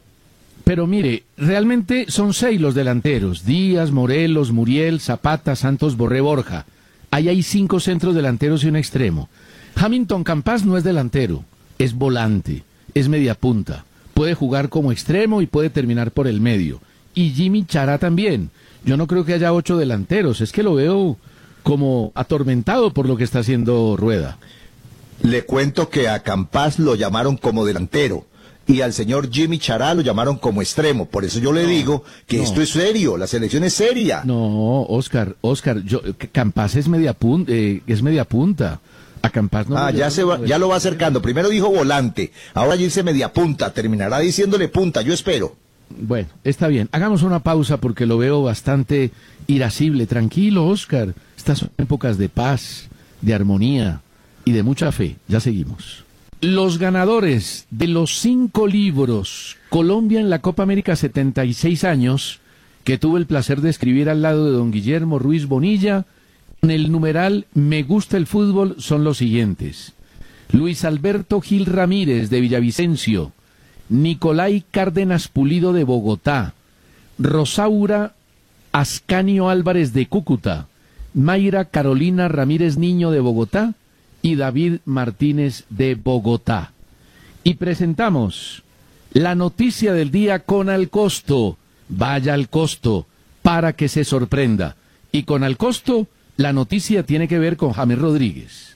Pero 0.65 0.87
mire, 0.87 1.23
realmente 1.37 2.07
son 2.09 2.33
seis 2.33 2.59
los 2.59 2.73
delanteros. 2.73 3.45
Díaz, 3.45 3.91
Morelos, 3.91 4.51
Muriel, 4.51 4.99
Zapata, 4.99 5.55
Santos, 5.55 5.95
Borré, 5.95 6.21
Borja. 6.21 6.65
Ahí 7.11 7.29
hay 7.29 7.43
cinco 7.43 7.79
centros 7.79 8.15
delanteros 8.15 8.63
y 8.63 8.67
un 8.67 8.75
extremo. 8.75 9.29
Hamilton 9.75 10.23
Campas 10.23 10.65
no 10.65 10.75
es 10.75 10.83
delantero, 10.83 11.45
es 11.77 11.93
volante, 11.93 12.63
es 12.95 13.07
media 13.09 13.35
punta. 13.35 13.85
Puede 14.15 14.33
jugar 14.33 14.69
como 14.69 14.91
extremo 14.91 15.43
y 15.43 15.45
puede 15.45 15.69
terminar 15.69 16.09
por 16.09 16.27
el 16.27 16.41
medio. 16.41 16.81
Y 17.13 17.29
Jimmy 17.29 17.65
Chará 17.65 17.99
también. 17.99 18.49
Yo 18.83 18.97
no 18.97 19.05
creo 19.05 19.23
que 19.23 19.33
haya 19.33 19.53
ocho 19.53 19.77
delanteros, 19.77 20.41
es 20.41 20.51
que 20.51 20.63
lo 20.63 20.73
veo 20.73 21.17
como 21.61 22.11
atormentado 22.15 22.91
por 22.91 23.07
lo 23.07 23.17
que 23.17 23.23
está 23.23 23.39
haciendo 23.39 23.97
Rueda. 23.97 24.39
Le 25.21 25.45
cuento 25.45 25.89
que 25.89 26.07
a 26.07 26.23
Campas 26.23 26.79
lo 26.79 26.95
llamaron 26.95 27.37
como 27.37 27.65
delantero 27.65 28.25
y 28.67 28.81
al 28.81 28.93
señor 28.93 29.29
Jimmy 29.31 29.59
Chará 29.59 29.93
lo 29.93 30.01
llamaron 30.01 30.37
como 30.37 30.61
extremo. 30.61 31.05
Por 31.05 31.25
eso 31.25 31.39
yo 31.39 31.53
le 31.53 31.65
digo 31.65 32.03
que 32.27 32.37
no. 32.37 32.43
esto 32.43 32.61
es 32.61 32.69
serio, 32.69 33.17
la 33.17 33.27
selección 33.27 33.63
es 33.63 33.73
seria. 33.73 34.23
No, 34.25 34.83
Oscar, 34.83 35.35
Oscar, 35.41 35.81
yo, 35.83 36.01
Campas 36.31 36.75
es 36.75 36.87
media 36.87 37.13
punta, 37.13 37.51
es 37.53 38.01
media 38.01 38.25
punta. 38.25 38.79
A 39.21 39.29
Campas 39.29 39.67
no. 39.67 39.77
ah, 39.77 39.91
ya, 39.91 40.11
se 40.11 40.23
va, 40.23 40.43
ya 40.45 40.57
lo 40.57 40.69
va 40.69 40.75
acercando. 40.75 41.21
Primero 41.21 41.49
dijo 41.49 41.69
volante, 41.69 42.31
ahora 42.53 42.75
dice 42.75 43.03
media 43.03 43.33
punta. 43.33 43.73
Terminará 43.73 44.19
diciéndole 44.19 44.67
punta, 44.67 45.01
yo 45.01 45.13
espero. 45.13 45.55
Bueno, 45.89 46.29
está 46.43 46.67
bien. 46.67 46.89
Hagamos 46.91 47.23
una 47.23 47.39
pausa 47.39 47.77
porque 47.77 48.05
lo 48.05 48.17
veo 48.17 48.43
bastante 48.43 49.11
irascible. 49.47 50.07
Tranquilo, 50.07 50.67
Oscar. 50.67 51.13
Estas 51.37 51.59
son 51.59 51.69
épocas 51.77 52.17
de 52.17 52.29
paz, 52.29 52.87
de 53.21 53.33
armonía 53.33 54.01
y 54.45 54.51
de 54.51 54.63
mucha 54.63 54.91
fe. 54.91 55.17
Ya 55.27 55.39
seguimos. 55.39 56.04
Los 56.45 56.77
ganadores 56.77 57.65
de 57.71 57.87
los 57.87 58.19
cinco 58.19 58.67
libros 58.67 59.57
Colombia 59.69 60.19
en 60.19 60.29
la 60.29 60.43
Copa 60.43 60.61
América 60.61 60.95
76 60.95 61.83
años, 61.83 62.39
que 62.83 62.99
tuve 62.99 63.19
el 63.19 63.25
placer 63.25 63.61
de 63.61 63.71
escribir 63.71 64.11
al 64.11 64.21
lado 64.21 64.45
de 64.45 64.51
don 64.51 64.69
Guillermo 64.69 65.17
Ruiz 65.17 65.47
Bonilla, 65.47 66.05
en 66.61 66.69
el 66.69 66.91
numeral 66.91 67.47
Me 67.55 67.81
gusta 67.81 68.17
el 68.17 68.27
fútbol 68.27 68.75
son 68.77 69.03
los 69.03 69.17
siguientes. 69.17 69.93
Luis 70.51 70.85
Alberto 70.85 71.41
Gil 71.41 71.65
Ramírez 71.65 72.29
de 72.29 72.41
Villavicencio, 72.41 73.31
Nicolai 73.89 74.63
Cárdenas 74.69 75.27
Pulido 75.29 75.73
de 75.73 75.83
Bogotá, 75.83 76.53
Rosaura 77.17 78.13
Ascanio 78.71 79.49
Álvarez 79.49 79.93
de 79.93 80.05
Cúcuta, 80.05 80.67
Mayra 81.15 81.65
Carolina 81.65 82.27
Ramírez 82.27 82.77
Niño 82.77 83.09
de 83.09 83.19
Bogotá 83.19 83.73
y 84.25 84.33
David 84.33 84.79
Martínez 84.85 85.65
de 85.69 85.93
Bogotá. 85.93 86.73
Y 87.43 87.53
presentamos 87.53 88.63
la 89.13 89.35
noticia 89.35 89.93
del 89.93 90.09
día 90.09 90.39
con 90.39 90.67
al 90.67 90.89
costo. 90.89 91.59
Vaya 91.89 92.33
al 92.33 92.49
costo 92.49 93.05
para 93.43 93.73
que 93.73 93.87
se 93.87 94.03
sorprenda. 94.03 94.77
Y 95.11 95.25
con 95.25 95.43
al 95.43 95.57
costo, 95.57 96.07
la 96.37 96.53
noticia 96.53 97.03
tiene 97.03 97.27
que 97.27 97.37
ver 97.37 97.55
con 97.55 97.73
James 97.73 97.99
Rodríguez. 97.99 98.75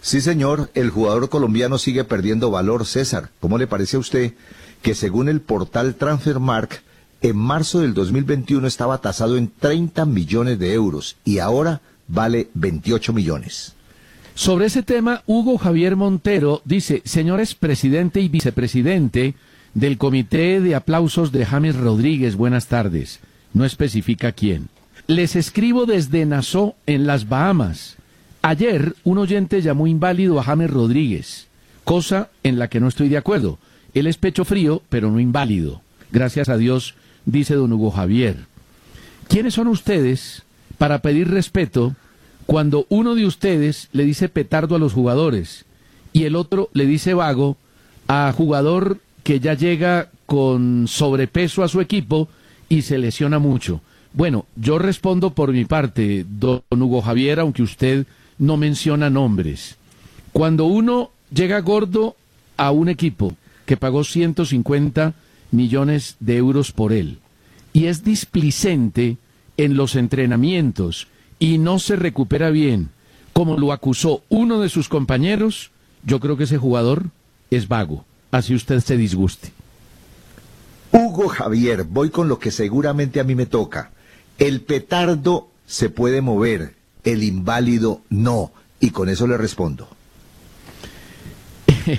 Sí, 0.00 0.20
señor, 0.20 0.70
el 0.74 0.90
jugador 0.90 1.28
colombiano 1.28 1.78
sigue 1.78 2.04
perdiendo 2.04 2.52
valor, 2.52 2.86
César. 2.86 3.30
¿Cómo 3.40 3.58
le 3.58 3.66
parece 3.66 3.96
a 3.96 4.00
usted 4.00 4.34
que 4.80 4.94
según 4.94 5.28
el 5.28 5.40
portal 5.40 5.96
Transfermark, 5.96 6.84
en 7.20 7.36
marzo 7.36 7.80
del 7.80 7.94
2021 7.94 8.64
estaba 8.68 8.98
tasado 8.98 9.38
en 9.38 9.50
30 9.58 10.04
millones 10.06 10.60
de 10.60 10.72
euros 10.72 11.16
y 11.24 11.40
ahora 11.40 11.80
vale 12.06 12.48
28 12.54 13.12
millones? 13.12 13.74
Sobre 14.34 14.66
ese 14.66 14.82
tema, 14.82 15.22
Hugo 15.26 15.58
Javier 15.58 15.94
Montero 15.94 16.60
dice, 16.64 17.02
señores 17.04 17.54
presidente 17.54 18.20
y 18.20 18.28
vicepresidente 18.28 19.34
del 19.74 19.96
Comité 19.96 20.60
de 20.60 20.74
Aplausos 20.74 21.30
de 21.30 21.46
James 21.46 21.76
Rodríguez, 21.76 22.34
buenas 22.34 22.66
tardes. 22.66 23.20
No 23.52 23.64
especifica 23.64 24.32
quién. 24.32 24.68
Les 25.06 25.36
escribo 25.36 25.86
desde 25.86 26.26
Nassau, 26.26 26.74
en 26.86 27.06
las 27.06 27.28
Bahamas. 27.28 27.96
Ayer, 28.42 28.96
un 29.04 29.18
oyente 29.18 29.62
llamó 29.62 29.86
inválido 29.86 30.40
a 30.40 30.42
James 30.42 30.70
Rodríguez, 30.70 31.46
cosa 31.84 32.28
en 32.42 32.58
la 32.58 32.68
que 32.68 32.80
no 32.80 32.88
estoy 32.88 33.08
de 33.08 33.18
acuerdo. 33.18 33.58
Él 33.94 34.08
es 34.08 34.16
pecho 34.16 34.44
frío, 34.44 34.82
pero 34.88 35.12
no 35.12 35.20
inválido. 35.20 35.80
Gracias 36.10 36.48
a 36.48 36.56
Dios, 36.56 36.96
dice 37.24 37.54
don 37.54 37.72
Hugo 37.72 37.92
Javier. 37.92 38.46
¿Quiénes 39.28 39.54
son 39.54 39.68
ustedes 39.68 40.42
para 40.76 41.02
pedir 41.02 41.30
respeto 41.30 41.94
cuando 42.46 42.86
uno 42.88 43.14
de 43.14 43.26
ustedes 43.26 43.88
le 43.92 44.04
dice 44.04 44.28
petardo 44.28 44.76
a 44.76 44.78
los 44.78 44.92
jugadores 44.92 45.64
y 46.12 46.24
el 46.24 46.36
otro 46.36 46.68
le 46.72 46.86
dice 46.86 47.14
vago 47.14 47.56
a 48.06 48.32
jugador 48.36 48.98
que 49.22 49.40
ya 49.40 49.54
llega 49.54 50.10
con 50.26 50.86
sobrepeso 50.86 51.62
a 51.62 51.68
su 51.68 51.80
equipo 51.80 52.28
y 52.68 52.82
se 52.82 52.98
lesiona 52.98 53.38
mucho? 53.38 53.80
Bueno, 54.12 54.46
yo 54.56 54.78
respondo 54.78 55.30
por 55.30 55.52
mi 55.52 55.64
parte, 55.64 56.24
don 56.28 56.62
Hugo 56.70 57.02
Javier, 57.02 57.40
aunque 57.40 57.62
usted 57.62 58.06
no 58.38 58.56
menciona 58.56 59.10
nombres. 59.10 59.76
Cuando 60.32 60.66
uno 60.66 61.10
llega 61.32 61.60
gordo 61.60 62.16
a 62.56 62.70
un 62.70 62.88
equipo 62.88 63.34
que 63.66 63.76
pagó 63.76 64.04
150 64.04 65.14
millones 65.50 66.16
de 66.20 66.36
euros 66.36 66.72
por 66.72 66.92
él 66.92 67.18
y 67.72 67.86
es 67.86 68.04
displicente 68.04 69.16
en 69.56 69.76
los 69.76 69.96
entrenamientos 69.96 71.08
y 71.44 71.58
no 71.58 71.78
se 71.78 71.96
recupera 71.96 72.48
bien, 72.48 72.88
como 73.34 73.58
lo 73.58 73.70
acusó 73.72 74.22
uno 74.30 74.62
de 74.62 74.70
sus 74.70 74.88
compañeros, 74.88 75.72
yo 76.02 76.18
creo 76.18 76.38
que 76.38 76.44
ese 76.44 76.56
jugador 76.56 77.10
es 77.50 77.68
vago. 77.68 78.06
Así 78.30 78.54
usted 78.54 78.80
se 78.80 78.96
disguste. 78.96 79.52
Hugo 80.90 81.28
Javier, 81.28 81.84
voy 81.84 82.08
con 82.08 82.28
lo 82.28 82.38
que 82.38 82.50
seguramente 82.50 83.20
a 83.20 83.24
mí 83.24 83.34
me 83.34 83.44
toca. 83.44 83.90
El 84.38 84.62
petardo 84.62 85.48
se 85.66 85.90
puede 85.90 86.22
mover, 86.22 86.76
el 87.04 87.22
inválido 87.22 88.00
no. 88.08 88.50
Y 88.80 88.88
con 88.88 89.10
eso 89.10 89.26
le 89.26 89.36
respondo. 89.36 89.86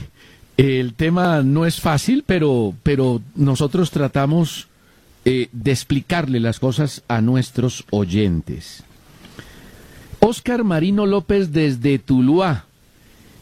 El 0.58 0.96
tema 0.96 1.44
no 1.44 1.68
es 1.68 1.80
fácil, 1.82 2.24
pero, 2.26 2.74
pero 2.82 3.22
nosotros 3.36 3.92
tratamos 3.92 4.70
eh, 5.24 5.50
de 5.52 5.72
explicarle 5.72 6.40
las 6.40 6.60
cosas 6.60 7.04
a 7.08 7.22
nuestros 7.22 7.86
oyentes. 7.92 8.84
Oscar 10.28 10.64
Marino 10.64 11.06
López 11.06 11.52
desde 11.52 12.00
Tuluá 12.00 12.66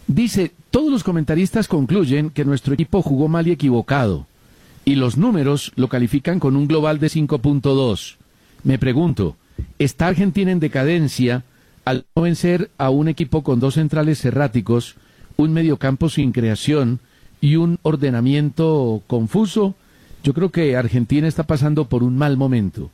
dice, 0.06 0.52
todos 0.70 0.92
los 0.92 1.06
comentaristas 1.06 1.70
concluyen 1.70 2.30
que 2.30 2.44
nuestro 2.44 2.74
equipo 2.74 3.02
jugó 3.02 3.30
mal 3.30 3.48
y 3.48 3.52
equivocado, 3.52 4.28
y 4.84 4.96
los 4.96 5.16
números 5.16 5.72
lo 5.78 5.88
califican 5.88 6.42
con 6.42 6.58
un 6.58 6.68
global 6.68 7.00
de 7.00 7.08
5.2. 7.08 8.18
Me 8.66 8.78
pregunto, 8.80 9.38
¿está 9.80 10.08
Argentina 10.08 10.52
en 10.52 10.60
decadencia 10.60 11.46
al 11.86 12.06
no 12.18 12.24
vencer 12.24 12.70
a 12.78 12.90
un 12.90 13.08
equipo 13.08 13.44
con 13.44 13.62
dos 13.62 13.76
centrales 13.76 14.26
erráticos, 14.26 14.96
un 15.38 15.54
mediocampo 15.54 16.10
sin 16.10 16.34
creación 16.34 17.00
y 17.40 17.56
un 17.56 17.80
ordenamiento 17.84 19.02
confuso? 19.08 19.76
Yo 20.22 20.34
creo 20.34 20.52
que 20.52 20.76
Argentina 20.76 21.30
está 21.30 21.44
pasando 21.44 21.88
por 21.88 22.04
un 22.04 22.18
mal 22.18 22.36
momento. 22.36 22.92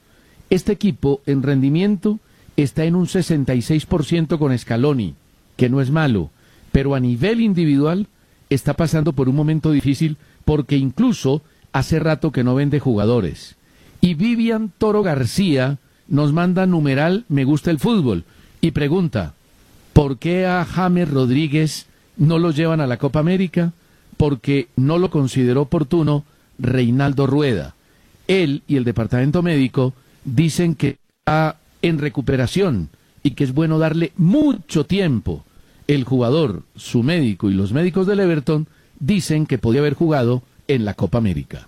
Este 0.51 0.73
equipo 0.73 1.21
en 1.25 1.41
rendimiento 1.41 2.19
está 2.63 2.85
en 2.85 2.95
un 2.95 3.05
66% 3.05 4.37
con 4.37 4.57
Scaloni, 4.57 5.15
que 5.55 5.69
no 5.69 5.81
es 5.81 5.91
malo, 5.91 6.29
pero 6.71 6.95
a 6.95 6.99
nivel 6.99 7.41
individual 7.41 8.07
está 8.49 8.73
pasando 8.73 9.13
por 9.13 9.29
un 9.29 9.35
momento 9.35 9.71
difícil 9.71 10.17
porque 10.45 10.77
incluso 10.77 11.41
hace 11.71 11.99
rato 11.99 12.31
que 12.31 12.43
no 12.43 12.55
vende 12.55 12.79
jugadores. 12.79 13.55
Y 14.01 14.13
Vivian 14.13 14.71
Toro 14.77 15.03
García 15.03 15.77
nos 16.07 16.33
manda 16.33 16.65
numeral 16.65 17.25
Me 17.29 17.43
gusta 17.43 17.69
el 17.69 17.79
fútbol 17.79 18.23
y 18.61 18.71
pregunta, 18.71 19.33
¿por 19.93 20.17
qué 20.17 20.45
a 20.45 20.65
James 20.65 21.09
Rodríguez 21.09 21.85
no 22.17 22.39
lo 22.39 22.51
llevan 22.51 22.81
a 22.81 22.87
la 22.87 22.97
Copa 22.97 23.19
América? 23.19 23.73
Porque 24.17 24.67
no 24.75 24.97
lo 24.97 25.09
consideró 25.11 25.61
oportuno 25.63 26.25
Reinaldo 26.57 27.25
Rueda. 27.25 27.75
Él 28.27 28.63
y 28.67 28.75
el 28.75 28.83
departamento 28.83 29.41
médico 29.41 29.93
dicen 30.25 30.75
que 30.75 30.97
está 31.19 31.57
en 31.81 31.99
recuperación 31.99 32.89
y 33.23 33.31
que 33.31 33.43
es 33.43 33.53
bueno 33.53 33.79
darle 33.79 34.11
mucho 34.15 34.85
tiempo. 34.85 35.43
El 35.87 36.03
jugador, 36.03 36.63
su 36.75 37.03
médico 37.03 37.49
y 37.49 37.53
los 37.53 37.73
médicos 37.73 38.07
del 38.07 38.19
Everton 38.19 38.67
dicen 38.99 39.45
que 39.45 39.57
podía 39.57 39.81
haber 39.81 39.93
jugado 39.93 40.43
en 40.67 40.85
la 40.85 40.93
Copa 40.93 41.17
América. 41.17 41.67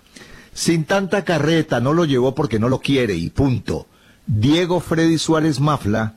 Sin 0.54 0.84
tanta 0.84 1.24
carreta, 1.24 1.80
no 1.80 1.92
lo 1.92 2.04
llevó 2.04 2.34
porque 2.34 2.58
no 2.58 2.68
lo 2.68 2.80
quiere 2.80 3.14
y 3.14 3.30
punto. 3.30 3.86
Diego 4.26 4.80
Freddy 4.80 5.18
Suárez 5.18 5.60
Mafla 5.60 6.14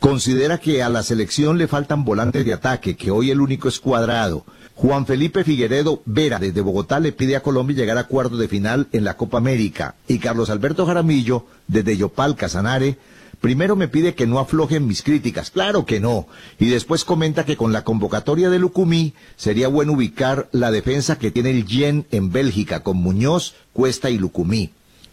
considera 0.00 0.58
que 0.58 0.82
a 0.82 0.88
la 0.88 1.02
selección 1.02 1.58
le 1.58 1.68
faltan 1.68 2.04
volantes 2.04 2.44
de 2.44 2.52
ataque, 2.52 2.96
que 2.96 3.10
hoy 3.10 3.30
el 3.30 3.40
único 3.40 3.68
es 3.68 3.78
cuadrado. 3.78 4.44
Juan 4.74 5.06
Felipe 5.06 5.44
Figueredo 5.44 6.02
Vera 6.04 6.38
desde 6.38 6.60
Bogotá 6.60 6.98
le 6.98 7.12
pide 7.12 7.36
a 7.36 7.42
Colombia 7.42 7.76
llegar 7.76 7.96
a 7.96 8.08
cuarto 8.08 8.36
de 8.36 8.48
final 8.48 8.88
en 8.92 9.04
la 9.04 9.16
Copa 9.16 9.38
América. 9.38 9.94
Y 10.08 10.18
Carlos 10.18 10.50
Alberto 10.50 10.84
Jaramillo 10.84 11.46
desde 11.68 11.96
Yopal 11.96 12.34
Casanare 12.34 12.98
Primero 13.44 13.76
me 13.76 13.88
pide 13.88 14.14
que 14.14 14.26
no 14.26 14.38
aflojen 14.38 14.86
mis 14.86 15.02
críticas, 15.02 15.50
claro 15.50 15.84
que 15.84 16.00
no, 16.00 16.26
y 16.58 16.70
después 16.70 17.04
comenta 17.04 17.44
que 17.44 17.58
con 17.58 17.74
la 17.74 17.84
convocatoria 17.84 18.48
de 18.48 18.58
Lucumí 18.58 19.12
sería 19.36 19.68
bueno 19.68 19.92
ubicar 19.92 20.48
la 20.50 20.70
defensa 20.70 21.18
que 21.18 21.30
tiene 21.30 21.50
el 21.50 21.66
Yen 21.66 22.06
en 22.10 22.32
Bélgica 22.32 22.82
con 22.82 22.96
Muñoz, 22.96 23.54
Cuesta 23.74 24.08
y 24.08 24.16
Lucumí. 24.16 24.70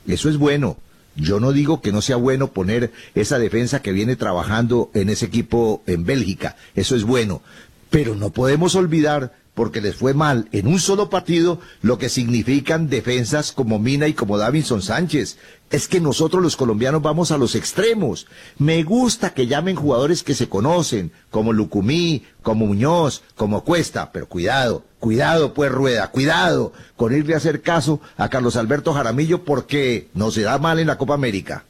Eso 0.07 0.29
es 0.29 0.37
bueno. 0.37 0.77
Yo 1.17 1.41
no 1.41 1.51
digo 1.51 1.81
que 1.81 1.91
no 1.91 2.01
sea 2.01 2.15
bueno 2.15 2.53
poner 2.53 2.93
esa 3.15 3.37
defensa 3.37 3.81
que 3.81 3.91
viene 3.91 4.15
trabajando 4.15 4.91
en 4.93 5.09
ese 5.09 5.25
equipo 5.25 5.83
en 5.85 6.05
Bélgica, 6.05 6.55
eso 6.73 6.95
es 6.95 7.03
bueno, 7.03 7.41
pero 7.89 8.15
no 8.15 8.29
podemos 8.29 8.75
olvidar 8.75 9.33
porque 9.61 9.79
les 9.79 9.95
fue 9.95 10.15
mal 10.15 10.47
en 10.53 10.65
un 10.65 10.79
solo 10.79 11.11
partido 11.11 11.59
lo 11.83 11.99
que 11.99 12.09
significan 12.09 12.89
defensas 12.89 13.51
como 13.51 13.77
Mina 13.77 14.07
y 14.07 14.13
como 14.13 14.39
Davinson 14.39 14.81
Sánchez. 14.81 15.37
Es 15.69 15.87
que 15.87 16.01
nosotros 16.01 16.41
los 16.41 16.55
colombianos 16.55 17.03
vamos 17.03 17.29
a 17.29 17.37
los 17.37 17.53
extremos. 17.53 18.25
Me 18.57 18.81
gusta 18.81 19.35
que 19.35 19.45
llamen 19.45 19.75
jugadores 19.75 20.23
que 20.23 20.33
se 20.33 20.49
conocen, 20.49 21.11
como 21.29 21.53
Lucumí, 21.53 22.23
como 22.41 22.65
Muñoz, 22.65 23.21
como 23.35 23.63
Cuesta, 23.63 24.11
pero 24.11 24.27
cuidado, 24.27 24.83
cuidado 24.99 25.53
pues 25.53 25.71
Rueda, 25.71 26.09
cuidado 26.09 26.73
con 26.97 27.15
irle 27.15 27.35
a 27.35 27.37
hacer 27.37 27.61
caso 27.61 28.01
a 28.17 28.29
Carlos 28.29 28.55
Alberto 28.55 28.93
Jaramillo 28.93 29.43
porque 29.43 30.07
nos 30.15 30.41
da 30.41 30.57
mal 30.57 30.79
en 30.79 30.87
la 30.87 30.97
Copa 30.97 31.13
América. 31.13 31.65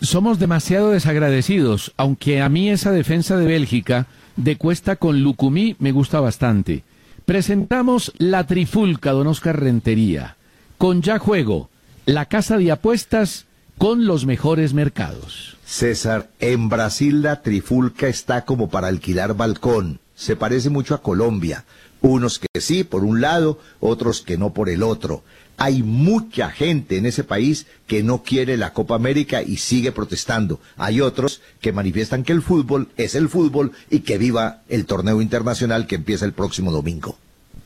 Somos 0.00 0.38
demasiado 0.38 0.92
desagradecidos, 0.92 1.92
aunque 1.98 2.40
a 2.40 2.48
mí 2.48 2.70
esa 2.70 2.90
defensa 2.90 3.36
de 3.36 3.44
Bélgica 3.44 4.06
de 4.36 4.56
Cuesta 4.56 4.96
con 4.96 5.22
Lucumí 5.22 5.76
me 5.78 5.92
gusta 5.92 6.20
bastante. 6.20 6.84
Presentamos 7.28 8.14
la 8.16 8.46
trifulca, 8.46 9.12
don 9.12 9.26
Oscar 9.26 9.60
Rentería, 9.60 10.38
con 10.78 11.02
Ya 11.02 11.18
Juego, 11.18 11.68
la 12.06 12.24
casa 12.24 12.56
de 12.56 12.72
apuestas 12.72 13.44
con 13.76 14.06
los 14.06 14.24
mejores 14.24 14.72
mercados. 14.72 15.58
César, 15.62 16.30
en 16.40 16.70
Brasil 16.70 17.20
la 17.20 17.42
trifulca 17.42 18.08
está 18.08 18.46
como 18.46 18.70
para 18.70 18.88
alquilar 18.88 19.34
balcón. 19.36 20.00
Se 20.14 20.36
parece 20.36 20.70
mucho 20.70 20.94
a 20.94 21.02
Colombia. 21.02 21.66
Unos 22.00 22.38
que 22.38 22.62
sí 22.62 22.82
por 22.82 23.04
un 23.04 23.20
lado, 23.20 23.58
otros 23.78 24.22
que 24.22 24.38
no 24.38 24.54
por 24.54 24.70
el 24.70 24.82
otro. 24.82 25.22
Hay 25.58 25.82
mucha 25.82 26.50
gente 26.50 26.96
en 26.96 27.04
ese 27.04 27.24
país 27.24 27.66
que 27.88 28.04
no 28.04 28.22
quiere 28.22 28.56
la 28.56 28.72
Copa 28.72 28.94
América 28.94 29.42
y 29.42 29.56
sigue 29.56 29.90
protestando. 29.90 30.60
Hay 30.76 31.00
otros 31.00 31.42
que 31.60 31.72
manifiestan 31.72 32.22
que 32.22 32.32
el 32.32 32.42
fútbol 32.42 32.88
es 32.96 33.16
el 33.16 33.28
fútbol 33.28 33.72
y 33.90 34.00
que 34.00 34.18
viva 34.18 34.62
el 34.68 34.86
torneo 34.86 35.20
internacional 35.20 35.88
que 35.88 35.96
empieza 35.96 36.24
el 36.24 36.32
próximo 36.32 36.70
domingo. 36.70 37.18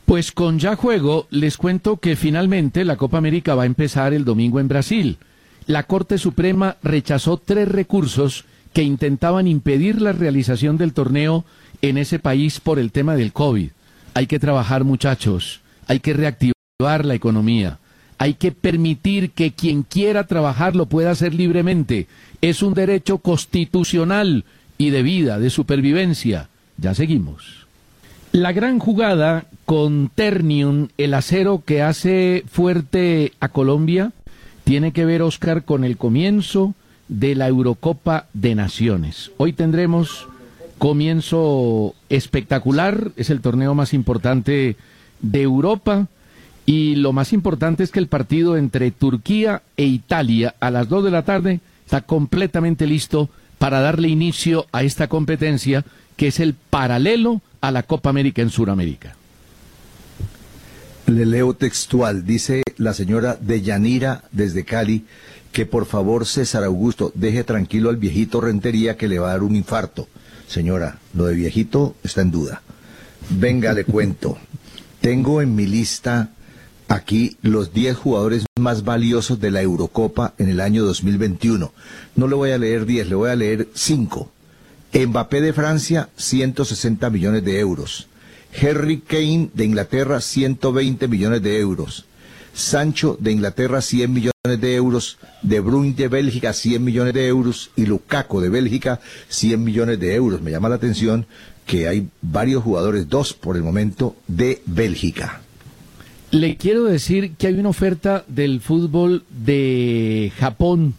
Pues 0.05 0.31
con 0.31 0.57
ya 0.57 0.75
juego 0.75 1.27
les 1.29 1.55
cuento 1.55 1.97
que 1.97 2.15
finalmente 2.15 2.83
la 2.83 2.97
Copa 2.97 3.19
América 3.19 3.53
va 3.53 3.63
a 3.63 3.67
empezar 3.67 4.11
el 4.13 4.25
domingo 4.25 4.59
en 4.59 4.67
Brasil. 4.67 5.17
La 5.67 5.83
Corte 5.83 6.17
Suprema 6.17 6.77
rechazó 6.81 7.37
tres 7.37 7.67
recursos 7.67 8.43
que 8.73 8.81
intentaban 8.81 9.47
impedir 9.47 10.01
la 10.01 10.13
realización 10.13 10.77
del 10.77 10.93
torneo 10.93 11.45
en 11.83 11.99
ese 11.99 12.17
país 12.17 12.59
por 12.59 12.79
el 12.79 12.91
tema 12.91 13.15
del 13.15 13.33
COVID. 13.33 13.69
Hay 14.15 14.27
que 14.27 14.39
trabajar 14.39 14.83
muchachos, 14.83 15.61
hay 15.87 15.99
que 15.99 16.13
reactivar 16.13 17.05
la 17.05 17.13
economía. 17.13 17.79
Hay 18.17 18.35
que 18.35 18.51
permitir 18.51 19.31
que 19.31 19.51
quien 19.51 19.83
quiera 19.83 20.25
trabajar 20.25 20.75
lo 20.75 20.85
pueda 20.85 21.11
hacer 21.11 21.33
libremente. 21.33 22.07
Es 22.41 22.61
un 22.61 22.73
derecho 22.73 23.17
constitucional 23.17 24.45
y 24.77 24.89
de 24.89 25.03
vida, 25.03 25.39
de 25.39 25.49
supervivencia. 25.49 26.49
Ya 26.77 26.93
seguimos. 26.93 27.67
La 28.31 28.51
gran 28.51 28.79
jugada 28.79 29.45
con 29.65 30.09
Ternium, 30.13 30.87
el 30.97 31.13
acero 31.13 31.63
que 31.65 31.81
hace 31.81 32.43
fuerte 32.47 33.33
a 33.39 33.49
Colombia, 33.49 34.11
tiene 34.63 34.91
que 34.91 35.05
ver, 35.05 35.21
Oscar, 35.21 35.65
con 35.65 35.83
el 35.83 35.97
comienzo 35.97 36.73
de 37.07 37.35
la 37.35 37.47
Eurocopa 37.47 38.27
de 38.33 38.55
Naciones. 38.55 39.31
Hoy 39.37 39.53
tendremos 39.53 40.27
comienzo 40.77 41.93
espectacular, 42.09 43.11
es 43.15 43.29
el 43.29 43.41
torneo 43.41 43.75
más 43.75 43.93
importante 43.93 44.75
de 45.21 45.41
Europa 45.41 46.07
y 46.65 46.95
lo 46.95 47.11
más 47.11 47.33
importante 47.33 47.83
es 47.83 47.91
que 47.91 47.99
el 47.99 48.07
partido 48.07 48.55
entre 48.55 48.91
Turquía 48.91 49.63
e 49.75 49.85
Italia 49.85 50.55
a 50.59 50.71
las 50.71 50.87
2 50.87 51.03
de 51.03 51.11
la 51.11 51.23
tarde 51.23 51.59
está 51.85 52.01
completamente 52.01 52.87
listo 52.87 53.29
para 53.57 53.81
darle 53.81 54.07
inicio 54.07 54.65
a 54.71 54.83
esta 54.83 55.07
competencia 55.07 55.83
que 56.15 56.27
es 56.27 56.39
el 56.39 56.53
paralelo 56.53 57.41
a 57.59 57.71
la 57.71 57.83
Copa 57.83 58.09
América 58.09 58.41
en 58.41 58.49
Sudamérica. 58.49 59.15
Le 61.07 61.25
leo 61.25 61.53
textual, 61.53 62.25
dice 62.25 62.63
la 62.77 62.93
señora 62.93 63.37
Deyanira 63.39 64.23
desde 64.31 64.63
Cali, 64.63 65.05
que 65.51 65.65
por 65.65 65.85
favor 65.85 66.25
César 66.25 66.63
Augusto 66.63 67.11
deje 67.13 67.43
tranquilo 67.43 67.89
al 67.89 67.97
viejito 67.97 68.39
Rentería 68.39 68.95
que 68.95 69.09
le 69.09 69.19
va 69.19 69.29
a 69.29 69.31
dar 69.31 69.43
un 69.43 69.55
infarto. 69.55 70.07
Señora, 70.47 70.99
lo 71.13 71.25
de 71.25 71.35
viejito 71.35 71.95
está 72.03 72.21
en 72.21 72.31
duda. 72.31 72.61
Venga, 73.29 73.73
le 73.73 73.83
cuento. 73.83 74.37
Tengo 75.01 75.41
en 75.41 75.55
mi 75.55 75.65
lista 75.65 76.29
aquí 76.87 77.37
los 77.41 77.73
10 77.73 77.97
jugadores 77.97 78.45
más 78.59 78.83
valiosos 78.83 79.39
de 79.39 79.51
la 79.51 79.61
Eurocopa 79.61 80.33
en 80.37 80.49
el 80.49 80.59
año 80.59 80.83
2021. 80.83 81.71
No 82.15 82.27
le 82.27 82.35
voy 82.35 82.51
a 82.51 82.57
leer 82.57 82.85
10, 82.85 83.09
le 83.09 83.15
voy 83.15 83.29
a 83.29 83.35
leer 83.35 83.67
5. 83.73 84.31
Mbappé 84.93 85.41
de 85.41 85.53
Francia, 85.53 86.09
160 86.17 87.09
millones 87.09 87.43
de 87.43 87.59
euros. 87.59 88.07
Harry 88.61 88.99
Kane 88.99 89.49
de 89.53 89.65
Inglaterra, 89.65 90.21
120 90.21 91.07
millones 91.07 91.41
de 91.41 91.59
euros. 91.59 92.05
Sancho 92.53 93.17
de 93.19 93.31
Inglaterra, 93.31 93.81
100 93.81 94.13
millones 94.13 94.61
de 94.61 94.75
euros. 94.75 95.17
De 95.41 95.59
Bruyne 95.59 95.95
de 95.95 96.07
Bélgica, 96.07 96.53
100 96.53 96.83
millones 96.83 97.13
de 97.15 97.27
euros. 97.27 97.71
Y 97.75 97.87
Lukaku 97.87 98.39
de 98.39 98.49
Bélgica, 98.49 98.99
100 99.29 99.63
millones 99.63 99.99
de 99.99 100.13
euros. 100.13 100.41
Me 100.41 100.51
llama 100.51 100.69
la 100.69 100.75
atención 100.75 101.25
que 101.65 101.87
hay 101.87 102.09
varios 102.21 102.63
jugadores, 102.63 103.09
dos 103.09 103.33
por 103.33 103.55
el 103.55 103.63
momento, 103.63 104.15
de 104.27 104.61
Bélgica. 104.65 105.41
Le 106.33 106.57
quiero 106.57 106.85
decir 106.85 107.35
que 107.35 107.45
hay 107.45 107.53
una 107.59 107.69
oferta 107.69 108.25
del 108.27 108.59
fútbol 108.59 109.23
de 109.29 110.31
Japón 110.39 110.95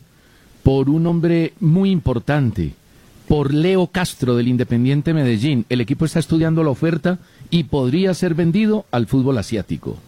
por 0.63 0.89
un 0.89 1.09
hombre 1.09 1.55
muy 1.59 1.91
importante, 1.91 2.75
por 3.27 3.53
Leo 3.53 3.89
Castro 3.89 4.37
del 4.37 4.47
Independiente 4.47 5.13
Medellín. 5.13 5.67
El 5.69 5.81
equipo 5.81 6.05
está 6.05 6.21
estudiando 6.21 6.63
la 6.63 6.71
oferta 6.71 7.19
y 7.51 7.65
podría 7.65 8.15
ser 8.15 8.37
vendido 8.37 8.87
al 8.93 9.09
fútbol 9.09 9.37
asiático. 9.37 9.99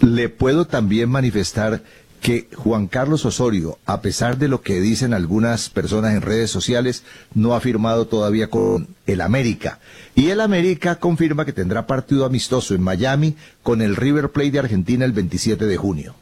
Le 0.00 0.30
puedo 0.30 0.66
también 0.66 1.10
manifestar 1.10 1.82
que 2.20 2.48
Juan 2.54 2.86
Carlos 2.86 3.24
Osorio, 3.24 3.78
a 3.86 4.02
pesar 4.02 4.36
de 4.36 4.48
lo 4.48 4.60
que 4.60 4.80
dicen 4.80 5.14
algunas 5.14 5.70
personas 5.70 6.14
en 6.14 6.22
redes 6.22 6.50
sociales, 6.50 7.02
no 7.34 7.54
ha 7.54 7.60
firmado 7.60 8.06
todavía 8.06 8.48
con 8.48 8.88
el 9.06 9.20
América. 9.22 9.78
Y 10.14 10.28
el 10.28 10.40
América 10.40 10.96
confirma 10.96 11.44
que 11.44 11.52
tendrá 11.52 11.86
partido 11.86 12.26
amistoso 12.26 12.74
en 12.74 12.82
Miami 12.82 13.36
con 13.62 13.80
el 13.80 13.96
River 13.96 14.30
Plate 14.30 14.50
de 14.50 14.58
Argentina 14.58 15.04
el 15.04 15.12
27 15.12 15.66
de 15.66 15.76
junio. 15.76 16.14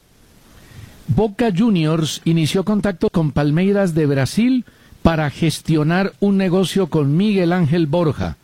Boca 1.09 1.51
Juniors 1.57 2.21
inició 2.25 2.65
contacto 2.65 3.11
con 3.11 3.33
Palmeiras 3.33 3.95
de 3.95 4.07
Brasil 4.07 4.65
para 5.03 5.31
gestionar 5.31 6.13
un 6.21 6.37
negocio 6.37 6.89
con 6.89 7.17
Miguel 7.17 7.53
Ángel 7.53 7.87
Borja. 7.87 8.37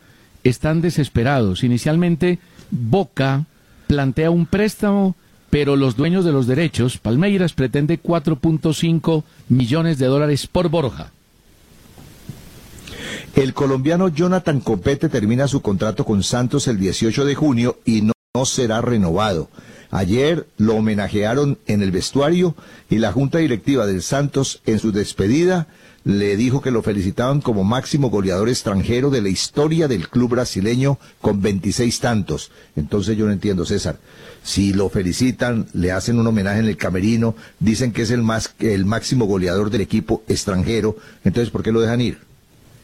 Están 0.43 0.81
desesperados. 0.81 1.63
Inicialmente, 1.63 2.39
Boca 2.71 3.45
plantea 3.87 4.31
un 4.31 4.45
préstamo 4.45 5.15
pero 5.55 5.77
los 5.77 5.95
dueños 5.95 6.25
de 6.25 6.33
los 6.33 6.47
derechos, 6.47 6.97
Palmeiras, 6.97 7.53
pretende 7.53 7.97
4.5 7.97 9.23
millones 9.47 9.97
de 9.97 10.07
dólares 10.07 10.47
por 10.47 10.67
Borja. 10.67 11.13
El 13.37 13.53
colombiano 13.53 14.09
Jonathan 14.09 14.59
Copete 14.59 15.07
termina 15.07 15.47
su 15.47 15.61
contrato 15.61 16.03
con 16.03 16.23
Santos 16.23 16.67
el 16.67 16.77
18 16.77 17.23
de 17.23 17.35
junio 17.35 17.79
y 17.85 18.01
no, 18.01 18.11
no 18.33 18.43
será 18.43 18.81
renovado. 18.81 19.47
Ayer 19.95 20.45
lo 20.57 20.75
homenajearon 20.75 21.57
en 21.67 21.81
el 21.81 21.91
vestuario 21.91 22.53
y 22.89 22.97
la 22.97 23.13
junta 23.13 23.37
directiva 23.37 23.85
del 23.85 24.01
Santos 24.01 24.61
en 24.65 24.79
su 24.79 24.91
despedida 24.91 25.67
le 26.03 26.35
dijo 26.35 26.61
que 26.61 26.69
lo 26.69 26.83
felicitaban 26.83 27.39
como 27.39 27.63
máximo 27.63 28.09
goleador 28.09 28.49
extranjero 28.49 29.09
de 29.09 29.21
la 29.21 29.29
historia 29.29 29.87
del 29.87 30.09
club 30.09 30.31
brasileño 30.31 30.99
con 31.21 31.41
26 31.41 31.97
tantos. 32.01 32.51
Entonces 32.75 33.15
yo 33.15 33.25
no 33.25 33.31
entiendo, 33.31 33.65
César. 33.65 33.97
Si 34.43 34.73
lo 34.73 34.89
felicitan, 34.89 35.65
le 35.73 35.93
hacen 35.93 36.19
un 36.19 36.27
homenaje 36.27 36.59
en 36.59 36.65
el 36.65 36.75
camerino, 36.75 37.33
dicen 37.59 37.93
que 37.93 38.01
es 38.01 38.11
el, 38.11 38.21
más, 38.21 38.53
el 38.59 38.83
máximo 38.83 39.23
goleador 39.27 39.69
del 39.69 39.79
equipo 39.79 40.23
extranjero, 40.27 40.97
entonces 41.23 41.51
¿por 41.51 41.63
qué 41.63 41.71
lo 41.71 41.79
dejan 41.79 42.01
ir? 42.01 42.17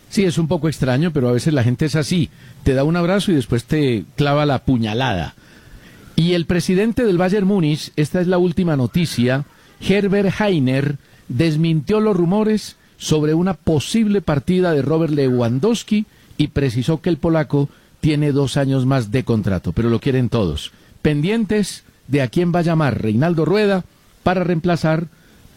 Sí, 0.09 0.24
es 0.24 0.38
un 0.38 0.47
poco 0.47 0.70
extraño, 0.70 1.12
pero 1.12 1.28
a 1.28 1.34
veces 1.34 1.53
la 1.53 1.64
gente 1.64 1.86
es 1.88 1.97
así. 1.97 2.30
Te 2.64 2.74
da 2.74 2.86
un 2.86 2.95
abrazo 2.95 3.34
y 3.34 3.36
después 3.36 3.66
te 3.66 4.05
clava 4.16 4.45
la 4.45 4.64
puñalada. 4.64 5.36
Y 6.22 6.36
el 6.36 6.46
presidente 6.46 7.04
del 7.04 7.18
Bayern 7.18 7.48
Múnich, 7.48 7.92
esta 7.96 8.22
es 8.22 8.28
la 8.28 8.38
última 8.38 8.76
noticia, 8.76 9.46
Herbert 9.80 10.40
Heiner, 10.40 10.98
desmintió 11.28 12.00
los 12.00 12.16
rumores 12.16 12.76
sobre 12.98 13.34
una 13.34 13.56
posible 13.56 14.22
partida 14.22 14.72
de 14.72 14.84
Robert 14.84 15.12
Lewandowski 15.14 16.06
y 16.38 16.50
precisó 16.50 17.02
que 17.02 17.10
el 17.10 17.18
polaco 17.18 17.70
tiene 18.02 18.34
dos 18.34 18.56
años 18.56 18.86
más 18.86 19.10
de 19.10 19.24
contrato, 19.24 19.72
pero 19.72 19.90
lo 19.90 20.00
quieren 20.00 20.30
todos. 20.30 20.72
Pendientes 21.02 21.86
de 22.08 22.22
a 22.22 22.28
quién 22.28 22.54
va 22.54 22.60
a 22.60 22.70
llamar 22.70 23.02
Reinaldo 23.02 23.44
Rueda 23.44 23.84
para 24.22 24.44
reemplazar 24.44 25.08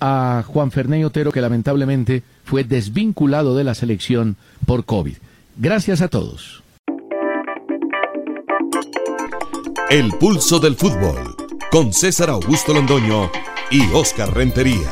a 0.01 0.45
Juan 0.47 0.71
Fernández 0.71 1.09
Otero, 1.09 1.31
que 1.31 1.43
lamentablemente 1.43 2.23
fue 2.43 2.65
desvinculado 2.65 3.55
de 3.55 3.65
la 3.65 3.75
selección 3.75 4.37
por 4.65 4.87
COVID. 4.87 5.17
Gracias 5.59 6.01
a 6.01 6.09
todos. 6.09 6.64
El 9.91 10.13
pulso 10.13 10.59
del 10.59 10.77
fútbol 10.77 11.37
con 11.71 11.93
César 11.93 12.31
Augusto 12.31 12.73
Londoño 12.73 13.31
y 13.71 13.83
Oscar 13.93 14.35
Rentería. 14.35 14.91